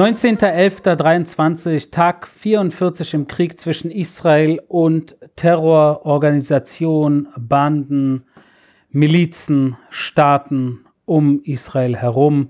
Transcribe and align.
19.11.23, 0.00 1.90
Tag 1.90 2.26
44 2.26 3.12
im 3.12 3.26
Krieg 3.26 3.60
zwischen 3.60 3.90
Israel 3.90 4.62
und 4.66 5.14
Terrororganisationen, 5.36 7.28
Banden, 7.36 8.24
Milizen, 8.90 9.76
Staaten 9.90 10.86
um 11.04 11.42
Israel 11.44 11.96
herum. 11.98 12.48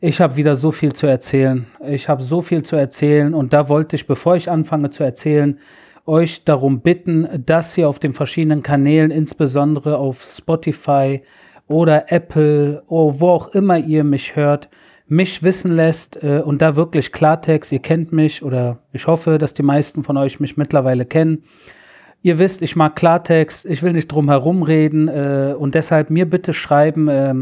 Ich 0.00 0.22
habe 0.22 0.36
wieder 0.36 0.56
so 0.56 0.72
viel 0.72 0.94
zu 0.94 1.06
erzählen. 1.06 1.66
Ich 1.86 2.08
habe 2.08 2.22
so 2.22 2.40
viel 2.40 2.62
zu 2.62 2.76
erzählen 2.76 3.34
und 3.34 3.52
da 3.52 3.68
wollte 3.68 3.94
ich, 3.94 4.06
bevor 4.06 4.36
ich 4.36 4.50
anfange 4.50 4.88
zu 4.88 5.04
erzählen, 5.04 5.58
euch 6.06 6.44
darum 6.44 6.80
bitten, 6.80 7.28
dass 7.44 7.76
ihr 7.76 7.86
auf 7.86 7.98
den 7.98 8.14
verschiedenen 8.14 8.62
Kanälen, 8.62 9.10
insbesondere 9.10 9.98
auf 9.98 10.22
Spotify 10.24 11.20
oder 11.66 12.10
Apple 12.10 12.82
oder 12.86 13.20
wo 13.20 13.28
auch 13.28 13.48
immer 13.48 13.76
ihr 13.76 14.04
mich 14.04 14.36
hört, 14.36 14.70
mich 15.08 15.42
wissen 15.42 15.72
lässt 15.72 16.22
äh, 16.22 16.40
und 16.44 16.62
da 16.62 16.76
wirklich 16.76 17.12
Klartext, 17.12 17.72
ihr 17.72 17.80
kennt 17.80 18.12
mich 18.12 18.42
oder 18.42 18.78
ich 18.92 19.06
hoffe, 19.06 19.38
dass 19.38 19.54
die 19.54 19.62
meisten 19.62 20.04
von 20.04 20.16
euch 20.16 20.38
mich 20.38 20.56
mittlerweile 20.56 21.06
kennen. 21.06 21.44
Ihr 22.22 22.38
wisst, 22.38 22.62
ich 22.62 22.76
mag 22.76 22.96
Klartext, 22.96 23.64
ich 23.64 23.82
will 23.82 23.92
nicht 23.92 24.08
drum 24.08 24.28
herum 24.28 24.62
reden 24.62 25.08
äh, 25.08 25.54
und 25.58 25.74
deshalb 25.74 26.10
mir 26.10 26.28
bitte 26.28 26.52
schreiben, 26.52 27.08
äh, 27.08 27.34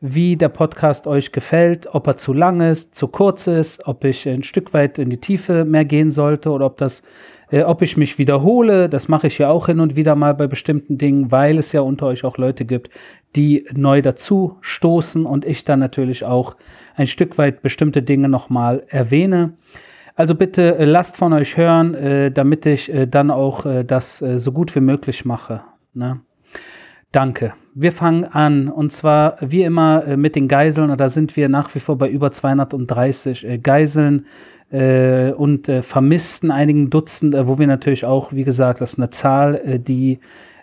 wie 0.00 0.36
der 0.36 0.48
Podcast 0.48 1.06
euch 1.06 1.30
gefällt, 1.30 1.86
ob 1.92 2.06
er 2.08 2.16
zu 2.16 2.32
lang 2.32 2.60
ist, 2.60 2.94
zu 2.94 3.06
kurz 3.08 3.46
ist, 3.46 3.86
ob 3.86 4.04
ich 4.04 4.28
ein 4.28 4.42
Stück 4.42 4.74
weit 4.74 4.98
in 4.98 5.10
die 5.10 5.20
Tiefe 5.20 5.64
mehr 5.64 5.84
gehen 5.84 6.10
sollte 6.10 6.50
oder 6.50 6.66
ob 6.66 6.76
das 6.76 7.02
äh, 7.52 7.62
ob 7.62 7.82
ich 7.82 7.96
mich 7.96 8.18
wiederhole, 8.18 8.88
das 8.88 9.06
mache 9.08 9.28
ich 9.28 9.38
ja 9.38 9.50
auch 9.50 9.66
hin 9.66 9.78
und 9.78 9.94
wieder 9.94 10.16
mal 10.16 10.34
bei 10.34 10.48
bestimmten 10.48 10.98
Dingen, 10.98 11.30
weil 11.30 11.58
es 11.58 11.70
ja 11.72 11.82
unter 11.82 12.06
euch 12.06 12.24
auch 12.24 12.38
Leute 12.38 12.64
gibt, 12.64 12.90
die 13.36 13.66
neu 13.74 14.02
dazu 14.02 14.56
stoßen 14.62 15.26
und 15.26 15.44
ich 15.44 15.64
dann 15.64 15.78
natürlich 15.78 16.24
auch 16.24 16.56
ein 16.96 17.06
Stück 17.06 17.38
weit 17.38 17.62
bestimmte 17.62 18.02
Dinge 18.02 18.28
nochmal 18.28 18.82
erwähne. 18.88 19.52
Also 20.14 20.34
bitte 20.34 20.76
äh, 20.76 20.84
lasst 20.84 21.16
von 21.16 21.32
euch 21.32 21.56
hören, 21.56 21.94
äh, 21.94 22.30
damit 22.30 22.66
ich 22.66 22.92
äh, 22.92 23.06
dann 23.06 23.30
auch 23.30 23.64
äh, 23.64 23.84
das 23.84 24.20
äh, 24.22 24.38
so 24.38 24.52
gut 24.52 24.74
wie 24.74 24.80
möglich 24.80 25.24
mache. 25.24 25.62
Ne? 25.94 26.20
Danke. 27.12 27.54
Wir 27.74 27.92
fangen 27.92 28.24
an 28.24 28.68
und 28.68 28.92
zwar 28.92 29.36
wie 29.40 29.62
immer 29.62 30.16
mit 30.16 30.34
den 30.36 30.48
Geiseln 30.48 30.94
da 30.96 31.08
sind 31.08 31.36
wir 31.36 31.48
nach 31.48 31.74
wie 31.74 31.80
vor 31.80 31.96
bei 31.96 32.08
über 32.08 32.32
230 32.32 33.60
Geiseln 33.62 34.26
äh, 34.72 35.32
und 35.32 35.68
äh, 35.68 35.82
vermissten 35.82 36.50
einigen 36.50 36.90
Dutzend, 36.90 37.34
äh, 37.34 37.46
wo 37.46 37.58
wir 37.58 37.66
natürlich 37.66 38.04
auch, 38.04 38.32
wie 38.32 38.44
gesagt, 38.44 38.80
das 38.80 38.94
ist 38.94 38.98
eine 38.98 39.10
Zahl, 39.10 39.54
äh, 39.56 39.78
die 39.78 40.18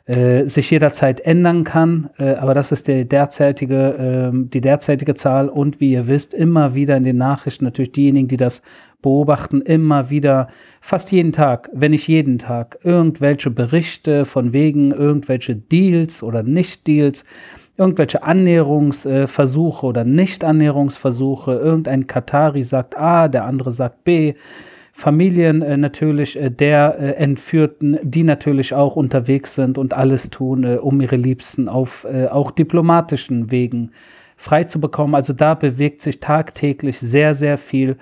äh, 0.09 0.47
sich 0.47 0.71
jederzeit 0.71 1.19
ändern 1.19 1.63
kann, 1.63 2.09
äh, 2.17 2.33
aber 2.33 2.55
das 2.55 2.71
ist 2.71 2.87
der 2.87 3.05
derzeitige, 3.05 3.95
ähm, 3.99 4.49
die 4.49 4.61
derzeitige 4.61 5.13
Zahl. 5.13 5.49
Und 5.49 5.79
wie 5.79 5.91
ihr 5.91 6.07
wisst, 6.07 6.33
immer 6.33 6.73
wieder 6.73 6.97
in 6.97 7.03
den 7.03 7.17
Nachrichten 7.17 7.65
natürlich 7.65 7.91
diejenigen, 7.91 8.27
die 8.27 8.37
das 8.37 8.63
beobachten, 9.03 9.61
immer 9.61 10.09
wieder, 10.09 10.49
fast 10.81 11.11
jeden 11.11 11.31
Tag, 11.31 11.69
wenn 11.73 11.91
nicht 11.91 12.07
jeden 12.07 12.39
Tag, 12.39 12.79
irgendwelche 12.83 13.51
Berichte 13.51 14.25
von 14.25 14.51
wegen 14.51 14.91
irgendwelche 14.91 15.55
Deals 15.55 16.23
oder 16.23 16.41
Nicht-Deals, 16.41 17.23
irgendwelche 17.79 18.23
Annäherungsversuche 18.23 19.85
oder 19.85 20.03
Nicht-Annäherungsversuche. 20.03 21.53
Irgendein 21.53 22.07
Katari 22.07 22.63
sagt 22.63 22.97
A, 22.97 23.27
der 23.27 23.45
andere 23.45 23.71
sagt 23.71 24.03
B. 24.03 24.35
Familien 24.93 25.61
äh, 25.61 25.77
natürlich 25.77 26.37
äh, 26.37 26.51
der 26.51 26.99
äh, 26.99 27.11
Entführten, 27.13 27.97
die 28.03 28.23
natürlich 28.23 28.73
auch 28.73 28.97
unterwegs 28.97 29.55
sind 29.55 29.77
und 29.77 29.93
alles 29.93 30.29
tun, 30.29 30.65
äh, 30.65 30.75
um 30.75 30.99
ihre 30.99 31.15
Liebsten 31.15 31.69
auf 31.69 32.05
äh, 32.11 32.27
auch 32.27 32.51
diplomatischen 32.51 33.49
Wegen 33.49 33.91
frei 34.35 34.65
zu 34.65 34.81
bekommen. 34.81 35.15
Also 35.15 35.31
da 35.31 35.53
bewegt 35.53 36.01
sich 36.01 36.19
tagtäglich 36.19 36.99
sehr, 36.99 37.33
sehr 37.33 37.57
viel 37.57 37.95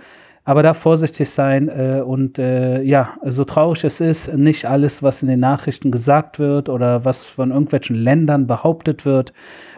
aber 0.48 0.64
da 0.64 0.74
vorsichtig 0.74 1.30
sein 1.30 1.68
äh, 1.68 2.02
und 2.02 2.40
äh, 2.40 2.82
ja, 2.82 3.16
so 3.26 3.44
traurig 3.44 3.84
es 3.84 4.00
ist, 4.00 4.34
nicht 4.34 4.64
alles, 4.64 5.04
was 5.04 5.22
in 5.22 5.28
den 5.28 5.42
Nachrichten 5.42 5.92
gesagt 5.92 6.40
wird 6.40 6.70
oder 6.70 7.04
was 7.04 7.26
von 7.26 7.52
irgendwelchen 7.52 7.98
Ländern 7.98 8.48
behauptet 8.48 9.04
wird 9.04 9.34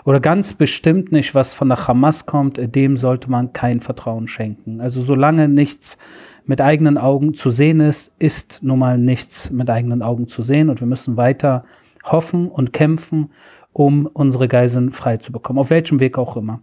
oder 0.05 0.19
ganz 0.19 0.53
bestimmt 0.53 1.11
nicht, 1.11 1.33
was 1.33 1.55
von 1.55 1.69
der 1.69 1.87
Hamas 1.87 2.27
kommt, 2.27 2.59
äh, 2.59 2.67
dem 2.67 2.97
sollte 2.97 3.31
man 3.31 3.51
kein 3.51 3.81
Vertrauen 3.81 4.27
schenken. 4.27 4.79
Also 4.79 5.01
solange 5.01 5.49
nichts 5.49 5.97
mit 6.45 6.61
eigenen 6.61 6.99
Augen 6.99 7.33
zu 7.33 7.49
sehen 7.49 7.79
ist, 7.79 8.11
ist 8.19 8.59
nun 8.61 8.77
mal 8.77 8.99
nichts 8.99 9.49
mit 9.49 9.71
eigenen 9.71 10.03
Augen 10.03 10.27
zu 10.27 10.43
sehen. 10.43 10.69
Und 10.69 10.81
wir 10.81 10.87
müssen 10.87 11.17
weiter 11.17 11.63
hoffen 12.03 12.47
und 12.47 12.73
kämpfen, 12.73 13.31
um 13.73 14.05
unsere 14.05 14.47
Geiseln 14.47 14.91
frei 14.91 15.17
zu 15.17 15.31
bekommen, 15.31 15.57
auf 15.57 15.71
welchem 15.71 15.99
Weg 15.99 16.19
auch 16.19 16.37
immer 16.37 16.61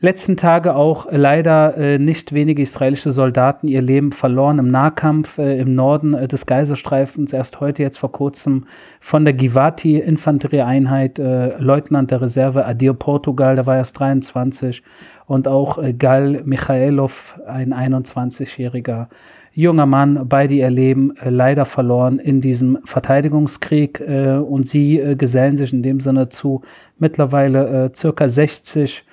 letzten 0.00 0.36
Tage 0.36 0.76
auch 0.76 1.08
leider 1.10 1.76
äh, 1.76 1.98
nicht 1.98 2.32
wenige 2.32 2.62
israelische 2.62 3.10
Soldaten 3.10 3.66
ihr 3.66 3.82
Leben 3.82 4.12
verloren 4.12 4.60
im 4.60 4.70
Nahkampf 4.70 5.38
äh, 5.38 5.58
im 5.58 5.74
Norden 5.74 6.14
äh, 6.14 6.28
des 6.28 6.46
Geiselstreifens. 6.46 7.32
Erst 7.32 7.58
heute, 7.58 7.82
jetzt 7.82 7.98
vor 7.98 8.12
kurzem, 8.12 8.66
von 9.00 9.24
der 9.24 9.34
Givati-Infanterieeinheit, 9.34 11.18
äh, 11.18 11.58
Leutnant 11.58 12.12
der 12.12 12.20
Reserve 12.20 12.64
Adir 12.64 12.94
Portugal, 12.94 13.56
der 13.56 13.66
war 13.66 13.76
erst 13.76 13.98
23, 13.98 14.82
und 15.26 15.48
auch 15.48 15.78
äh, 15.78 15.92
Gal 15.92 16.42
Michaelov, 16.44 17.36
ein 17.48 17.74
21-jähriger 17.74 19.08
junger 19.52 19.86
Mann, 19.86 20.26
beide 20.28 20.54
ihr 20.54 20.70
Leben 20.70 21.16
äh, 21.16 21.28
leider 21.28 21.64
verloren 21.64 22.20
in 22.20 22.40
diesem 22.40 22.78
Verteidigungskrieg. 22.84 24.00
und 24.00 24.68
sie 24.68 25.16
gesellen 25.18 25.58
sich 25.58 25.72
in 25.72 25.82
dem 25.82 25.98
Sinne 25.98 26.28
zu 26.28 26.62
mittlerweile 26.98 27.90
circa 27.96 28.28
60 28.28 29.04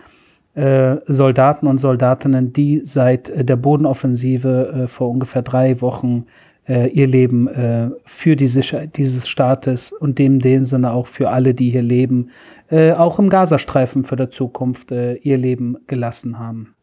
äh, 0.55 1.01
Soldaten 1.07 1.67
und 1.67 1.79
Soldatinnen, 1.79 2.53
die 2.53 2.81
seit 2.85 3.29
äh, 3.29 3.43
der 3.43 3.57
Bodenoffensive 3.57 4.83
äh, 4.83 4.87
vor 4.87 5.09
ungefähr 5.09 5.41
drei 5.41 5.81
Wochen 5.81 6.25
äh, 6.67 6.87
ihr 6.87 7.07
Leben 7.07 7.47
äh, 7.47 7.89
für 8.05 8.37
die 8.37 8.47
Sicherheit 8.47 8.95
dieses 8.95 9.27
Staates 9.27 9.91
und 9.91 10.17
dem, 10.17 10.39
dem 10.39 10.63
Sinne 10.63 10.93
auch 10.93 11.07
für 11.07 11.29
alle, 11.29 11.53
die 11.53 11.69
hier 11.69 11.83
leben, 11.83 12.29
auch 12.71 13.19
im 13.19 13.29
Gazastreifen 13.29 14.05
für 14.05 14.15
die 14.15 14.31
Zukunft 14.31 14.89
ihr 14.89 15.37
Leben 15.37 15.77
gelassen 15.85 16.39
haben. 16.39 16.73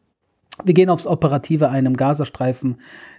Wir 0.63 0.75
gehen 0.75 0.91
aufs 0.91 1.09
Operative 1.09 1.71
ein 1.71 1.87
im 1.87 1.97
Gazastreifen. 1.97 2.77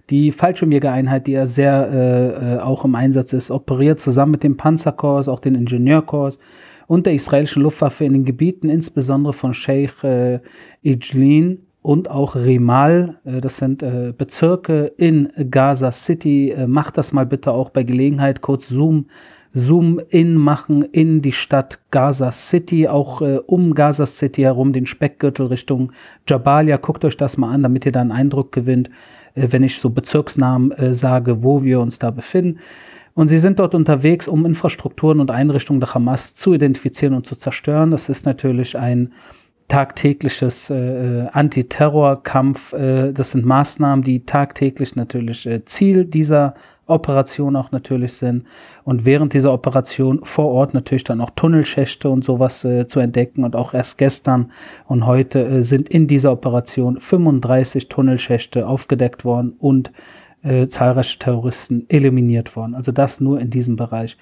Die 0.10 0.32
Fallschirmjägereinheit, 0.32 1.28
die 1.28 1.34
ja 1.34 1.46
sehr 1.46 2.62
auch 2.64 2.86
im 2.86 2.96
Einsatz 2.96 3.34
ist, 3.34 3.52
operiert 3.52 4.00
zusammen 4.00 4.32
mit 4.32 4.44
dem 4.44 4.56
Panzerkorps, 4.56 5.28
auch 5.28 5.42
den 5.42 5.56
Ingenieurkorps 5.56 6.40
und 6.88 7.06
der 7.06 7.14
israelischen 7.14 7.64
Luftwaffe 7.64 8.06
in 8.06 8.14
den 8.14 8.26
Gebieten, 8.26 8.70
insbesondere 8.70 9.34
von 9.34 9.54
Sheikh 9.54 10.04
äh, 10.04 10.40
Ijlin 10.84 11.60
und 11.82 12.10
auch 12.10 12.36
Rimal, 12.36 13.20
äh, 13.26 13.42
das 13.42 13.58
sind 13.58 13.84
äh, 13.84 14.14
Bezirke 14.18 14.94
in 14.98 15.30
Gaza 15.52 15.92
City. 15.92 16.52
Äh, 16.52 16.68
macht 16.68 16.98
das 16.98 17.12
mal 17.12 17.26
bitte 17.26 17.52
auch 17.52 17.70
bei 17.70 17.84
Gelegenheit, 17.84 18.42
kurz 18.42 18.70
Zoom, 18.70 19.08
Zoom 19.54 20.02
in 20.10 20.36
machen 20.36 20.82
in 20.82 21.22
die 21.22 21.32
Stadt 21.32 21.78
Gaza 21.92 22.32
City, 22.32 22.88
auch 22.88 23.22
äh, 23.22 23.40
um 23.46 23.76
Gaza 23.76 24.06
City 24.06 24.42
herum, 24.42 24.74
den 24.74 24.88
Speckgürtel 24.88 25.48
Richtung 25.48 25.92
Jabalia. 26.28 26.78
Guckt 26.78 27.06
euch 27.06 27.18
das 27.18 27.38
mal 27.38 27.52
an, 27.54 27.64
damit 27.64 27.86
ihr 27.86 27.92
da 27.92 28.02
einen 28.02 28.12
Eindruck 28.12 28.52
gewinnt, 28.52 28.90
äh, 29.36 29.50
wenn 29.52 29.64
ich 29.64 29.78
so 29.78 29.90
Bezirksnamen 29.90 30.74
sage, 30.96 31.44
wo 31.44 31.64
wir 31.64 31.82
uns 31.82 32.00
da 32.00 32.12
befinden. 32.12 32.60
Und 33.16 33.28
sie 33.28 33.38
sind 33.38 33.60
dort 33.60 33.76
unterwegs, 33.76 34.28
um 34.28 34.46
Infrastrukturen 34.46 35.20
und 35.20 35.30
Einrichtungen 35.30 35.80
der 35.80 35.94
Hamas 35.94 36.36
zu 36.36 36.54
identifizieren 36.54 37.14
und 37.14 37.28
zu 37.28 37.36
zerstören. 37.36 37.92
Das 37.92 38.10
ist 38.10 38.26
natürlich 38.26 38.78
ein 38.78 39.14
tagtägliches 39.68 40.70
äh, 40.70 41.28
Antiterrorkampf. 41.32 42.74
Äh, 42.74 43.14
das 43.14 43.32
sind 43.32 43.46
Maßnahmen, 43.46 44.04
die 44.04 44.26
tagtäglich 44.26 44.96
natürlich 44.96 45.46
äh, 45.46 45.64
Ziel 45.66 46.06
dieser 46.06 46.56
Operation 46.86 47.56
auch 47.56 47.72
natürlich 47.72 48.14
sind. 48.14 48.46
Und 48.84 49.06
während 49.06 49.34
dieser 49.34 49.54
Operation 49.54 50.20
vor 50.24 50.48
Ort 50.48 50.74
natürlich 50.74 51.06
dann 51.06 51.22
auch 51.22 51.30
Tunnelschächte 51.32 52.10
und 52.10 52.26
sowas 52.26 52.66
äh, 52.66 52.88
zu 52.88 53.00
entdecken. 53.00 53.44
Und 53.44 53.56
auch 53.56 53.74
erst 53.74 53.98
gestern 53.98 54.52
und 54.88 55.06
heute 55.06 55.46
äh, 55.46 55.64
sind 55.64 55.88
in 55.90 56.08
dieser 56.08 56.32
Operation 56.32 57.00
35 57.00 57.88
Tunnelschächte 57.90 58.68
aufgedeckt 58.68 59.24
worden 59.24 59.54
und 59.60 59.92
äh, 60.44 60.68
zahlreiche 60.68 61.20
Terroristen 61.20 61.86
eliminiert 61.90 62.56
worden. 62.56 62.76
Also 62.76 62.92
das 62.92 63.20
nur 63.20 63.40
in 63.40 63.50
diesem 63.50 63.76
Bereich. 63.76 64.18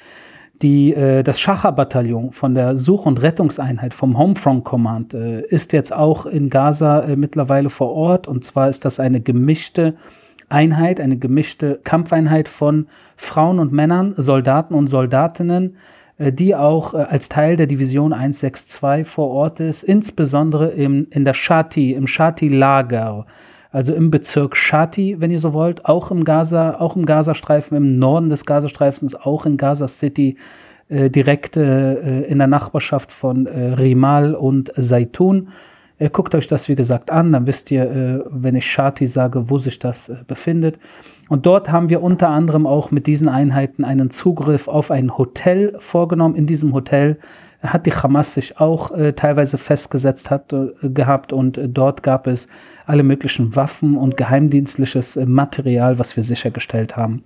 Die, 0.62 0.94
äh, 0.94 1.24
das 1.24 1.40
Schacher-Bataillon 1.40 2.32
von 2.32 2.54
der 2.54 2.78
Such- 2.78 3.08
und 3.08 3.22
Rettungseinheit 3.22 3.94
vom 3.94 4.18
Homefront 4.18 4.64
Command 4.64 5.14
äh, 5.14 5.42
ist 5.42 5.74
jetzt 5.74 5.92
auch 5.92 6.26
in 6.26 6.50
Gaza 6.50 7.02
äh, 7.02 7.16
mittlerweile 7.16 7.70
vor 7.70 7.92
Ort. 7.92 8.28
Und 8.28 8.46
zwar 8.46 8.70
ist 8.70 8.86
das 8.86 9.00
eine 9.00 9.22
gemischte 9.22 9.96
Einheit, 10.50 11.00
eine 11.00 11.18
gemischte 11.18 11.80
Kampfeinheit 11.84 12.48
von 12.48 12.88
Frauen 13.16 13.60
und 13.60 13.72
Männern, 13.72 14.14
Soldaten 14.18 14.76
und 14.76 14.88
Soldatinnen, 14.88 15.78
äh, 16.18 16.32
die 16.32 16.56
auch 16.56 16.94
äh, 16.94 16.98
als 16.98 17.30
Teil 17.30 17.56
der 17.56 17.68
Division 17.68 18.14
162 18.14 19.08
vor 19.08 19.30
Ort 19.30 19.60
ist, 19.60 19.84
insbesondere 19.84 20.70
im, 20.70 21.08
in 21.10 21.26
der 21.26 21.34
Shati, 21.34 21.94
im 21.94 22.06
Shati-Lager 22.06 23.26
also 23.72 23.94
im 23.94 24.12
Bezirk 24.12 24.56
Shati, 24.56 25.16
wenn 25.20 25.32
ihr 25.32 25.40
so 25.40 25.54
wollt, 25.54 25.86
auch 25.86 26.12
im 26.12 26.24
Gaza, 26.24 26.80
auch 26.80 26.96
im 26.96 27.06
Gazastreifen, 27.06 27.78
im 27.78 28.00
Norden 28.00 28.30
des 28.30 28.46
Gazastreifens, 28.46 29.16
auch 29.16 29.46
in 29.46 29.58
Gaza 29.58 29.88
City, 29.88 30.38
äh, 30.90 31.10
direkt 31.10 31.56
äh, 31.56 32.24
in 32.24 32.38
der 32.38 32.48
Nachbarschaft 32.48 33.14
von 33.14 33.46
äh, 33.46 33.74
Rimal 33.74 34.36
und 34.36 34.74
Zaitun. 34.78 35.50
Äh, 36.00 36.10
guckt 36.10 36.36
euch 36.36 36.48
das, 36.48 36.68
wie 36.68 36.76
gesagt, 36.76 37.12
an, 37.12 37.32
dann 37.32 37.48
wisst 37.48 37.72
ihr, 37.72 37.84
äh, 37.84 38.20
wenn 38.30 38.56
ich 38.56 38.70
Shati 38.70 39.08
sage, 39.08 39.50
wo 39.50 39.58
sich 39.58 39.80
das 39.80 40.10
äh, 40.10 40.18
befindet. 40.28 40.78
Und 41.30 41.46
dort 41.46 41.72
haben 41.72 41.90
wir 41.90 42.04
unter 42.04 42.28
anderem 42.28 42.68
auch 42.68 42.92
mit 42.92 43.08
diesen 43.08 43.30
Einheiten 43.30 43.86
einen 43.86 44.12
Zugriff 44.12 44.68
auf 44.68 44.92
ein 44.92 45.18
Hotel 45.18 45.76
vorgenommen. 45.80 46.36
In 46.36 46.46
diesem 46.46 46.74
Hotel 46.74 47.20
hat 47.62 47.86
die 47.86 47.94
Hamas 47.94 48.34
sich 48.34 48.60
auch 48.60 48.92
äh, 48.92 49.14
teilweise 49.14 49.58
festgesetzt 49.58 50.30
hat, 50.30 50.52
äh, 50.54 50.90
gehabt 50.90 51.32
und 51.32 51.58
äh, 51.58 51.70
dort 51.70 52.04
gab 52.04 52.28
es 52.28 52.48
alle 52.86 53.04
möglichen 53.04 53.56
Waffen 53.56 53.98
und 53.98 54.18
geheimdienstliches 54.18 55.18
Material, 55.26 56.00
was 56.00 56.16
wir 56.16 56.24
sichergestellt 56.24 56.98
haben. 56.98 57.24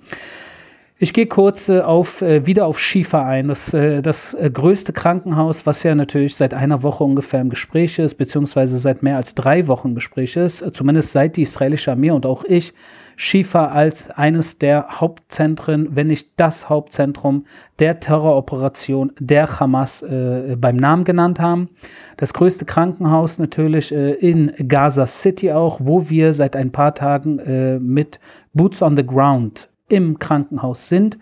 Ich 1.05 1.13
gehe 1.13 1.27
kurz 1.27 1.69
äh, 1.69 1.81
auf, 1.81 2.23
äh, 2.23 2.47
wieder 2.47 2.65
auf 2.65 2.79
Schiefer 2.79 3.23
ein. 3.23 3.49
Das, 3.49 3.71
äh, 3.75 4.01
das 4.01 4.33
äh, 4.33 4.49
größte 4.49 4.91
Krankenhaus, 4.91 5.67
was 5.67 5.83
ja 5.83 5.93
natürlich 5.93 6.35
seit 6.35 6.55
einer 6.55 6.81
Woche 6.81 7.03
ungefähr 7.03 7.41
im 7.41 7.51
Gespräch 7.51 7.99
ist, 7.99 8.15
beziehungsweise 8.15 8.79
seit 8.79 9.03
mehr 9.03 9.15
als 9.15 9.35
drei 9.35 9.67
Wochen 9.67 9.89
im 9.89 9.93
Gespräch 9.93 10.35
ist, 10.35 10.63
äh, 10.63 10.71
zumindest 10.71 11.11
seit 11.11 11.37
die 11.37 11.43
israelische 11.43 11.91
Armee 11.91 12.09
und 12.09 12.25
auch 12.25 12.43
ich 12.43 12.73
Schiefer 13.17 13.71
als 13.71 14.09
eines 14.09 14.57
der 14.57 14.99
Hauptzentren, 14.99 15.95
wenn 15.95 16.07
nicht 16.07 16.27
das 16.37 16.69
Hauptzentrum 16.69 17.45
der 17.77 17.99
Terroroperation 17.99 19.11
der 19.19 19.59
Hamas 19.59 20.01
äh, 20.01 20.57
beim 20.59 20.75
Namen 20.75 21.03
genannt 21.03 21.39
haben. 21.39 21.69
Das 22.17 22.33
größte 22.33 22.65
Krankenhaus 22.65 23.37
natürlich 23.37 23.91
in 23.91 24.53
Gaza 24.67 25.05
City 25.05 25.51
auch, 25.51 25.79
wo 25.83 26.09
wir 26.09 26.33
seit 26.33 26.55
ein 26.55 26.71
paar 26.71 26.95
Tagen 26.95 27.79
mit 27.79 28.19
Boots 28.53 28.81
on 28.81 28.97
the 28.97 29.05
Ground 29.05 29.69
im 29.89 30.19
Krankenhaus 30.19 30.89
sind. 30.89 31.17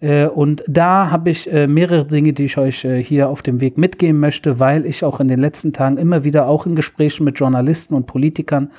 Äh, 0.00 0.26
und 0.26 0.64
da 0.66 1.10
habe 1.10 1.30
ich 1.30 1.50
äh, 1.52 1.66
mehrere 1.66 2.06
Dinge, 2.06 2.32
die 2.32 2.44
ich 2.44 2.58
euch 2.58 2.84
äh, 2.84 3.02
hier 3.02 3.28
auf 3.28 3.42
dem 3.42 3.60
Weg 3.60 3.78
mitgeben 3.78 4.20
möchte, 4.20 4.58
weil 4.58 4.84
ich 4.84 5.04
auch 5.04 5.20
in 5.20 5.28
den 5.28 5.40
letzten 5.40 5.72
Tagen 5.72 5.96
immer 5.96 6.24
wieder, 6.24 6.46
auch 6.46 6.66
in 6.66 6.74
Gesprächen 6.74 7.24
mit 7.24 7.38
Journalisten 7.38 7.94
und 7.94 8.06
Politikern, 8.06 8.70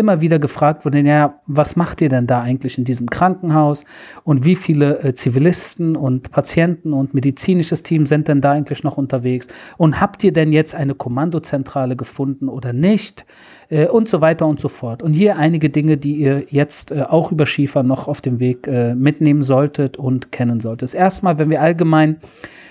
immer 0.00 0.20
wieder 0.20 0.38
gefragt 0.38 0.84
wurde, 0.84 1.00
ja, 1.00 1.40
was 1.46 1.76
macht 1.76 2.00
ihr 2.00 2.08
denn 2.08 2.26
da 2.26 2.40
eigentlich 2.40 2.78
in 2.78 2.84
diesem 2.84 3.08
Krankenhaus 3.08 3.84
und 4.24 4.44
wie 4.44 4.56
viele 4.56 4.98
äh, 5.00 5.14
Zivilisten 5.14 5.94
und 5.94 6.32
Patienten 6.32 6.92
und 6.92 7.14
medizinisches 7.14 7.82
Team 7.82 8.06
sind 8.06 8.26
denn 8.26 8.40
da 8.40 8.52
eigentlich 8.52 8.82
noch 8.82 8.96
unterwegs 8.96 9.46
und 9.76 10.00
habt 10.00 10.24
ihr 10.24 10.32
denn 10.32 10.52
jetzt 10.52 10.74
eine 10.74 10.94
Kommandozentrale 10.94 11.94
gefunden 11.94 12.48
oder 12.48 12.72
nicht 12.72 13.24
äh, 13.68 13.86
und 13.86 14.08
so 14.08 14.20
weiter 14.20 14.46
und 14.46 14.60
so 14.60 14.68
fort. 14.68 15.02
Und 15.02 15.12
hier 15.12 15.36
einige 15.36 15.70
Dinge, 15.70 15.96
die 15.96 16.16
ihr 16.16 16.44
jetzt 16.48 16.90
äh, 16.90 17.02
auch 17.02 17.30
über 17.32 17.46
Schiefer 17.46 17.82
noch 17.82 18.08
auf 18.08 18.20
dem 18.20 18.40
Weg 18.40 18.66
äh, 18.66 18.94
mitnehmen 18.94 19.42
solltet 19.42 19.96
und 19.96 20.32
kennen 20.32 20.60
solltet. 20.60 20.94
Erstmal, 20.94 21.38
wenn 21.38 21.50
wir 21.50 21.62
allgemein 21.62 22.16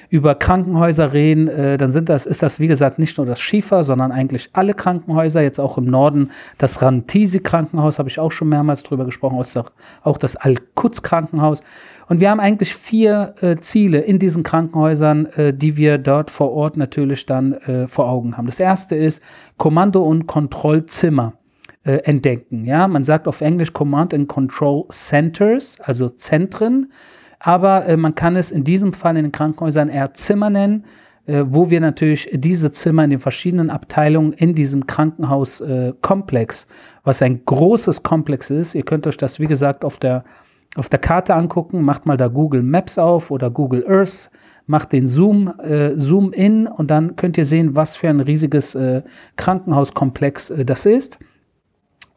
über 0.10 0.36
Krankenhäuser 0.36 1.14
reden, 1.14 1.48
äh, 1.48 1.78
dann 1.78 1.92
sind 1.92 2.10
das, 2.10 2.26
ist 2.26 2.42
das 2.42 2.60
wie 2.60 2.68
gesagt 2.68 3.00
nicht 3.00 3.18
nur 3.18 3.26
das 3.26 3.40
Schiefer, 3.40 3.84
sondern 3.84 4.12
eigentlich 4.12 4.50
alle 4.54 4.74
Krankenhäuser. 4.74 5.42
Jetzt 5.42 5.60
auch 5.60 5.78
im 5.78 5.86
Norden 5.86 6.32
das 6.58 6.82
Rantisi 6.82 7.40
Krankenhaus, 7.40 8.00
habe 8.00 8.10
ich 8.10 8.20
auch 8.20 8.32
schon 8.32 8.50
mehrmals 8.50 8.84
drüber 8.84 9.06
gesprochen, 9.06 9.44
auch 10.04 10.18
das 10.18 10.36
Al-Quds 10.36 11.04
Krankenhaus. 11.04 11.62
Und 12.08 12.20
wir 12.20 12.32
haben 12.32 12.40
eigentlich 12.40 12.74
vier 12.74 13.36
äh, 13.42 13.58
Ziele 13.58 14.00
in 14.00 14.18
diesen 14.18 14.42
Krankenhäusern, 14.42 15.28
äh, 15.28 15.54
die 15.54 15.78
wir 15.78 16.00
dort 16.00 16.32
vor 16.32 16.52
Ort 16.52 16.76
natürlich 16.76 17.28
dann 17.28 17.54
äh, 17.54 17.88
vor 17.88 18.10
Augen 18.10 18.36
haben. 18.36 18.48
Das 18.48 18.60
erste 18.60 18.96
ist 18.96 19.22
Kommando- 19.58 20.04
und 20.04 20.26
Kontrollzimmer 20.26 21.34
äh, 21.84 21.98
entdecken. 22.04 22.66
Ja, 22.66 22.88
man 22.88 23.04
sagt 23.04 23.28
auf 23.28 23.42
Englisch 23.42 23.74
Command 23.74 24.14
and 24.16 24.28
Control 24.28 24.86
Centers, 24.90 25.78
also 25.82 26.10
Zentren 26.10 26.92
aber 27.40 27.86
äh, 27.86 27.98
man 27.98 28.16
kann 28.16 28.36
es 28.36 28.52
in 28.52 28.64
diesem 28.64 28.94
Fall 28.94 29.18
in 29.18 29.24
den 29.24 29.32
Krankenhäusern 29.32 29.90
eher 29.90 30.14
Zimmer 30.14 30.50
nennen, 30.50 30.84
äh, 31.26 31.46
wo 31.48 31.70
wir 31.70 31.80
natürlich 31.80 32.30
diese 32.34 32.72
Zimmer 32.72 33.04
in 33.06 33.12
den 33.12 33.20
verschiedenen 33.20 33.70
Abteilungen 33.70 34.34
in 34.34 34.54
diesem 34.56 34.86
Krankenhauskomplex, 34.88 36.64
äh, 36.64 36.68
was 37.04 37.22
ein 37.22 37.46
großes 37.46 38.04
Komplex 38.04 38.50
ist, 38.50 38.76
ihr 38.76 38.84
könnt 38.84 39.08
euch 39.08 39.18
das 39.18 39.40
wie 39.40 39.48
gesagt 39.48 39.86
auf 39.86 39.98
der, 39.98 40.24
auf 40.76 40.90
der 40.90 41.00
Karte 41.00 41.34
angucken, 41.34 41.82
macht 41.84 42.06
mal 42.06 42.18
da 42.18 42.28
Google 42.28 42.62
Maps 42.62 42.98
auf 42.98 43.32
oder 43.32 43.50
Google 43.50 43.86
Earth, 43.88 44.30
macht 44.68 44.92
den 44.92 45.08
Zoom, 45.08 45.54
äh, 45.60 45.96
Zoom 45.96 46.34
in 46.34 46.68
und 46.68 46.92
dann 46.92 47.16
könnt 47.16 47.38
ihr 47.38 47.46
sehen, 47.46 47.76
was 47.76 47.96
für 47.96 48.10
ein 48.10 48.20
riesiges 48.20 48.76
äh, 48.76 49.02
Krankenhauskomplex 49.38 50.54
das 50.66 50.86
ist 50.86 51.20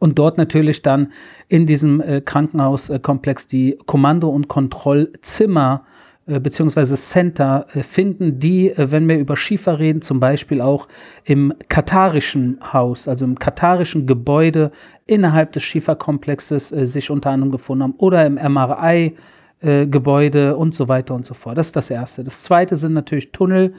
und 0.03 0.19
dort 0.19 0.37
natürlich 0.37 0.81
dann 0.81 1.13
in 1.47 1.65
diesem 1.65 2.01
äh, 2.01 2.19
Krankenhauskomplex 2.19 3.47
die 3.47 3.79
Kommando- 3.85 4.29
und 4.29 4.49
Kontrollzimmer 4.49 5.85
äh, 6.25 6.41
beziehungsweise 6.41 6.95
Center 6.95 7.67
äh, 7.73 7.83
finden, 7.83 8.37
die, 8.37 8.69
äh, 8.69 8.91
wenn 8.91 9.07
wir 9.07 9.17
über 9.17 9.37
Schiefer 9.37 9.79
reden, 9.79 10.01
zum 10.01 10.19
Beispiel 10.19 10.59
auch 10.59 10.89
im 11.23 11.53
katarischen 11.69 12.59
Haus, 12.73 13.07
also 13.07 13.23
im 13.23 13.39
katarischen 13.39 14.05
Gebäude 14.05 14.71
innerhalb 15.05 15.53
des 15.53 15.63
Schieferkomplexes 15.63 16.67
sich 16.69 17.09
unter 17.09 17.29
anderem 17.29 17.53
gefunden 17.53 17.83
haben 17.83 17.95
oder 17.97 18.25
im 18.25 18.35
MRI. 18.35 19.15
Äh, 19.61 19.87
Gebäude 19.87 20.57
und 20.57 20.75
so 20.75 20.89
weiter 20.89 21.15
und 21.15 21.25
so 21.25 21.33
fort. 21.33 21.57
Das 21.57 21.67
ist 21.67 21.75
das 21.77 21.89
Erste. 21.89 22.25
Das 22.25 22.41
Zweite 22.41 22.75
sind 22.75 22.91
natürlich 22.91 23.31
Tunnel, 23.31 23.73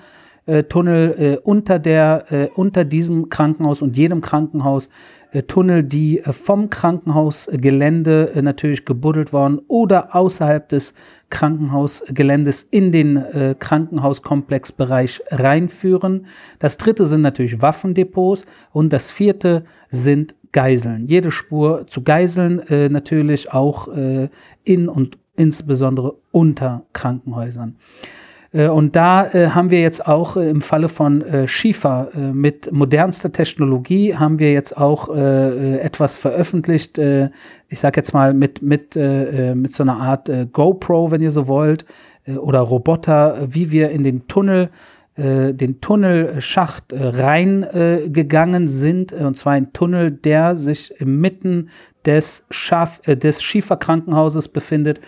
Tunnel 0.68 1.40
unter, 1.42 1.78
der, 1.78 2.50
unter 2.54 2.84
diesem 2.84 3.30
Krankenhaus 3.30 3.80
und 3.80 3.96
jedem 3.96 4.20
Krankenhaus 4.20 4.90
Tunnel, 5.42 5.82
die 5.82 6.20
äh, 6.20 6.32
vom 6.32 6.70
Krankenhausgelände 6.70 8.32
äh, 8.34 8.42
natürlich 8.42 8.84
gebuddelt 8.84 9.32
waren 9.32 9.60
oder 9.68 10.14
außerhalb 10.14 10.68
des 10.68 10.94
Krankenhausgeländes 11.30 12.66
in 12.70 12.92
den 12.92 13.56
Krankenhauskomplexbereich 13.58 15.20
reinführen. 15.30 16.26
Das 16.60 16.76
dritte 16.76 17.06
sind 17.06 17.22
natürlich 17.22 17.60
Waffendepots 17.60 18.46
und 18.70 18.92
das 18.92 19.10
vierte 19.10 19.64
sind 19.90 20.36
Geiseln. 20.52 21.08
Jede 21.08 21.32
Spur 21.32 21.88
zu 21.88 22.02
Geiseln 22.02 22.62
natürlich 22.92 23.52
auch 23.52 23.88
in 24.62 24.88
und 24.88 25.18
insbesondere 25.34 26.14
unter 26.30 26.84
Krankenhäusern. 26.92 27.74
Äh, 28.54 28.68
und 28.68 28.96
da 28.96 29.26
äh, 29.26 29.48
haben 29.50 29.70
wir 29.70 29.80
jetzt 29.80 30.06
auch 30.06 30.36
äh, 30.36 30.48
im 30.48 30.62
Falle 30.62 30.88
von 30.88 31.24
Schiefer 31.46 32.10
mit 32.32 32.72
modernster 32.72 33.32
Technologie 33.32 34.14
haben 34.14 34.38
wir 34.38 34.52
jetzt 34.52 34.76
auch 34.76 35.08
etwas 35.14 36.16
veröffentlicht. 36.16 36.98
ich 36.98 37.80
sage 37.80 38.00
jetzt 38.00 38.12
mal 38.12 38.34
mit, 38.34 38.62
mit, 38.62 38.94
mit 38.96 39.72
so 39.72 39.82
einer 39.82 39.96
Art 39.96 40.30
GoPro, 40.52 41.10
wenn 41.10 41.20
ihr 41.20 41.30
so 41.30 41.48
wollt, 41.48 41.84
oder 42.26 42.60
Roboter, 42.60 43.48
wie 43.48 43.70
wir 43.70 43.90
in 43.90 44.04
den 44.04 44.28
Tunnel 44.28 44.70
den 45.16 45.80
Tunnelschacht 45.80 46.84
reingegangen 46.92 48.68
sind, 48.68 49.12
und 49.12 49.36
zwar 49.36 49.54
ein 49.54 49.72
Tunnel, 49.72 50.10
der 50.10 50.56
sich 50.56 50.92
inmitten 51.00 51.70
des, 52.04 52.44
Schaf 52.50 53.00
des 53.02 53.42
Schieferkrankenhauses 53.42 54.48
befindet. 54.48 55.00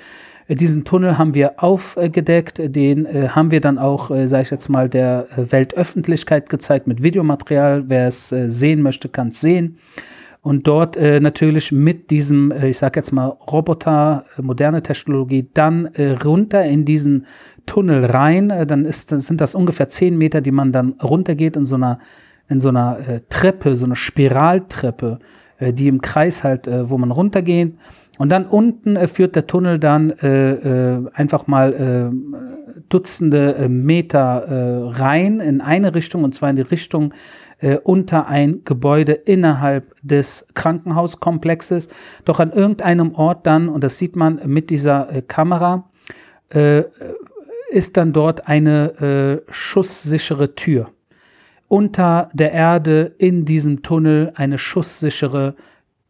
Diesen 0.49 0.85
Tunnel 0.85 1.19
haben 1.19 1.35
wir 1.35 1.61
aufgedeckt, 1.63 2.61
den 2.65 3.05
äh, 3.05 3.29
haben 3.31 3.51
wir 3.51 3.61
dann 3.61 3.79
auch, 3.79 4.13
äh, 4.13 4.29
sage 4.29 4.45
ich 4.45 4.51
jetzt 4.51 4.69
mal, 4.69 4.89
der 4.89 5.27
äh, 5.37 5.51
Weltöffentlichkeit 5.51 6.49
gezeigt 6.49 6.87
mit 6.87 7.03
Videomaterial. 7.03 7.85
Wer 7.89 8.07
es 8.07 8.31
äh, 8.31 8.49
sehen 8.49 8.81
möchte, 8.81 9.09
kann 9.09 9.29
es 9.29 9.41
sehen. 9.41 9.79
Und 10.43 10.69
dort 10.69 10.97
äh, 10.97 11.19
natürlich 11.19 11.73
mit 11.73 12.13
diesem, 12.13 12.53
äh, 12.53 12.69
ich 12.69 12.79
sage 12.79 13.01
jetzt 13.01 13.11
mal, 13.11 13.27
Roboter, 13.27 14.25
moderne 14.41 14.85
Technologie, 14.85 15.49
dann 15.53 15.87
runter 16.25 16.65
in 16.65 16.85
diesen 16.85 17.27
Tunnel 17.67 18.05
rein. 18.05 18.53
dann 18.69 18.85
ist, 18.85 19.09
sind 19.09 19.41
das 19.41 19.57
ungefähr 19.57 19.89
zehn 19.89 20.17
Meter, 20.17 20.41
die 20.41 20.53
man 20.53 20.71
dann 20.71 20.91
runtergeht 21.03 21.57
in 21.57 21.67
so 21.67 21.75
einer, 21.75 21.99
in 22.49 22.61
so 22.61 22.69
einer 22.69 23.23
Treppe, 23.29 23.75
so 23.75 23.85
eine 23.85 23.97
Spiraltreppe, 23.97 25.19
die 25.61 25.89
im 25.89 26.01
Kreis 26.01 26.45
halt, 26.45 26.71
wo 26.71 26.97
man 26.97 27.11
runtergeht. 27.11 27.75
Und 28.19 28.31
dann 28.31 28.47
unten 28.47 28.97
äh, 28.97 29.07
führt 29.07 29.37
der 29.37 29.47
Tunnel 29.47 29.79
dann 29.79 30.11
äh, 30.11 30.53
äh, 30.53 31.07
einfach 31.13 31.47
mal 31.47 31.73
äh, 31.73 32.81
Dutzende 32.89 33.55
äh, 33.57 33.69
Meter 33.69 34.45
äh, 34.47 35.01
rein 35.01 35.41
in 35.41 35.61
eine 35.61 35.95
Richtung, 35.95 36.25
und 36.25 36.35
zwar 36.35 36.51
in 36.51 36.57
die 36.57 36.63
Richtung 36.63 37.13
unter 37.85 38.27
ein 38.27 38.65
Gebäude 38.67 39.13
innerhalb 39.13 39.95
des 40.03 40.47
Krankenhauskomplexes. 40.53 41.89
Doch 42.27 42.39
an 42.39 42.53
irgendeinem 42.53 43.15
Ort 43.15 43.47
dann, 43.47 43.71
und 43.71 43.83
das 43.83 43.97
sieht 43.97 44.15
man 44.15 44.43
mit 44.45 44.69
dieser 44.69 45.23
Kamera, 45.27 45.89
ist 47.71 47.97
dann 47.97 48.13
dort 48.13 48.47
eine 48.47 49.41
schusssichere 49.49 50.55
Tür. 50.55 50.91
Unter 51.69 52.29
der 52.35 52.53
Erde 52.53 53.15
in 53.17 53.47
diesem 53.47 53.81
Tunnel 53.81 54.33
eine 54.35 54.59
schusssichere 54.59 55.55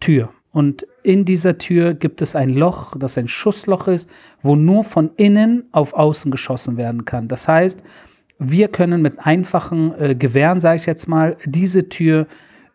Tür. 0.01 0.31
Und 0.57 0.87
in 1.03 1.27
dieser 1.27 1.59
Tür 1.59 1.93
gibt 1.93 2.23
es 2.23 2.35
ein 2.35 2.49
Loch, 2.49 2.97
das 2.97 3.19
ein 3.19 3.29
Schussloch 3.29 3.89
ist, 3.89 4.09
wo 4.41 4.57
nur 4.57 4.85
von 4.85 5.11
innen 5.19 5.65
auf 5.71 5.93
außen 5.93 6.31
geschossen 6.31 6.79
werden 6.79 7.05
kann. 7.05 7.29
Das 7.29 7.47
heißt, 7.47 7.83
wir 8.39 8.69
können 8.69 9.03
mit 9.03 9.19
einfachen 9.19 9.93
äh, 10.01 10.15
Gewehren, 10.15 10.59
sage 10.59 10.77
ich 10.79 10.87
jetzt 10.87 11.09
mal, 11.09 11.37
diese 11.45 11.91
Tür, 11.91 12.27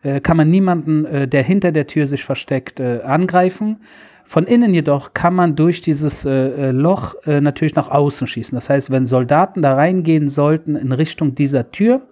äh, 0.04 0.20
kann 0.20 0.36
man 0.36 0.48
niemanden, 0.48 1.06
äh, 1.06 1.26
der 1.26 1.42
hinter 1.42 1.72
der 1.72 1.88
Tür 1.88 2.06
sich 2.06 2.22
versteckt, 2.22 2.78
äh, 2.78 3.00
angreifen. 3.02 3.78
Von 4.26 4.44
innen 4.44 4.72
jedoch 4.72 5.12
kann 5.12 5.34
man 5.34 5.56
durch 5.56 5.80
dieses 5.80 6.24
äh, 6.24 6.30
äh, 6.30 6.70
Loch 6.70 7.16
natürlich 7.26 7.74
nach 7.74 7.90
außen 7.90 8.28
schießen. 8.28 8.54
Das 8.54 8.70
heißt, 8.70 8.92
wenn 8.92 9.06
Soldaten 9.06 9.60
da 9.60 9.74
reingehen 9.74 10.28
sollten 10.28 10.76
in 10.76 10.92
Richtung 10.92 11.34
dieser 11.34 11.72
Tür, 11.72 12.02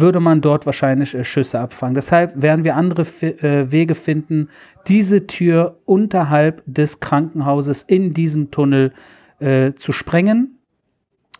würde 0.00 0.20
man 0.20 0.40
dort 0.40 0.66
wahrscheinlich 0.66 1.14
äh, 1.14 1.24
Schüsse 1.24 1.60
abfangen. 1.60 1.94
Deshalb 1.94 2.40
werden 2.40 2.64
wir 2.64 2.76
andere 2.76 3.02
äh, 3.20 3.70
Wege 3.70 3.94
finden, 3.94 4.48
diese 4.88 5.26
Tür 5.26 5.78
unterhalb 5.84 6.62
des 6.66 7.00
Krankenhauses 7.00 7.82
in 7.82 8.12
diesem 8.12 8.50
Tunnel 8.50 8.92
äh, 9.38 9.72
zu 9.74 9.92
sprengen 9.92 10.58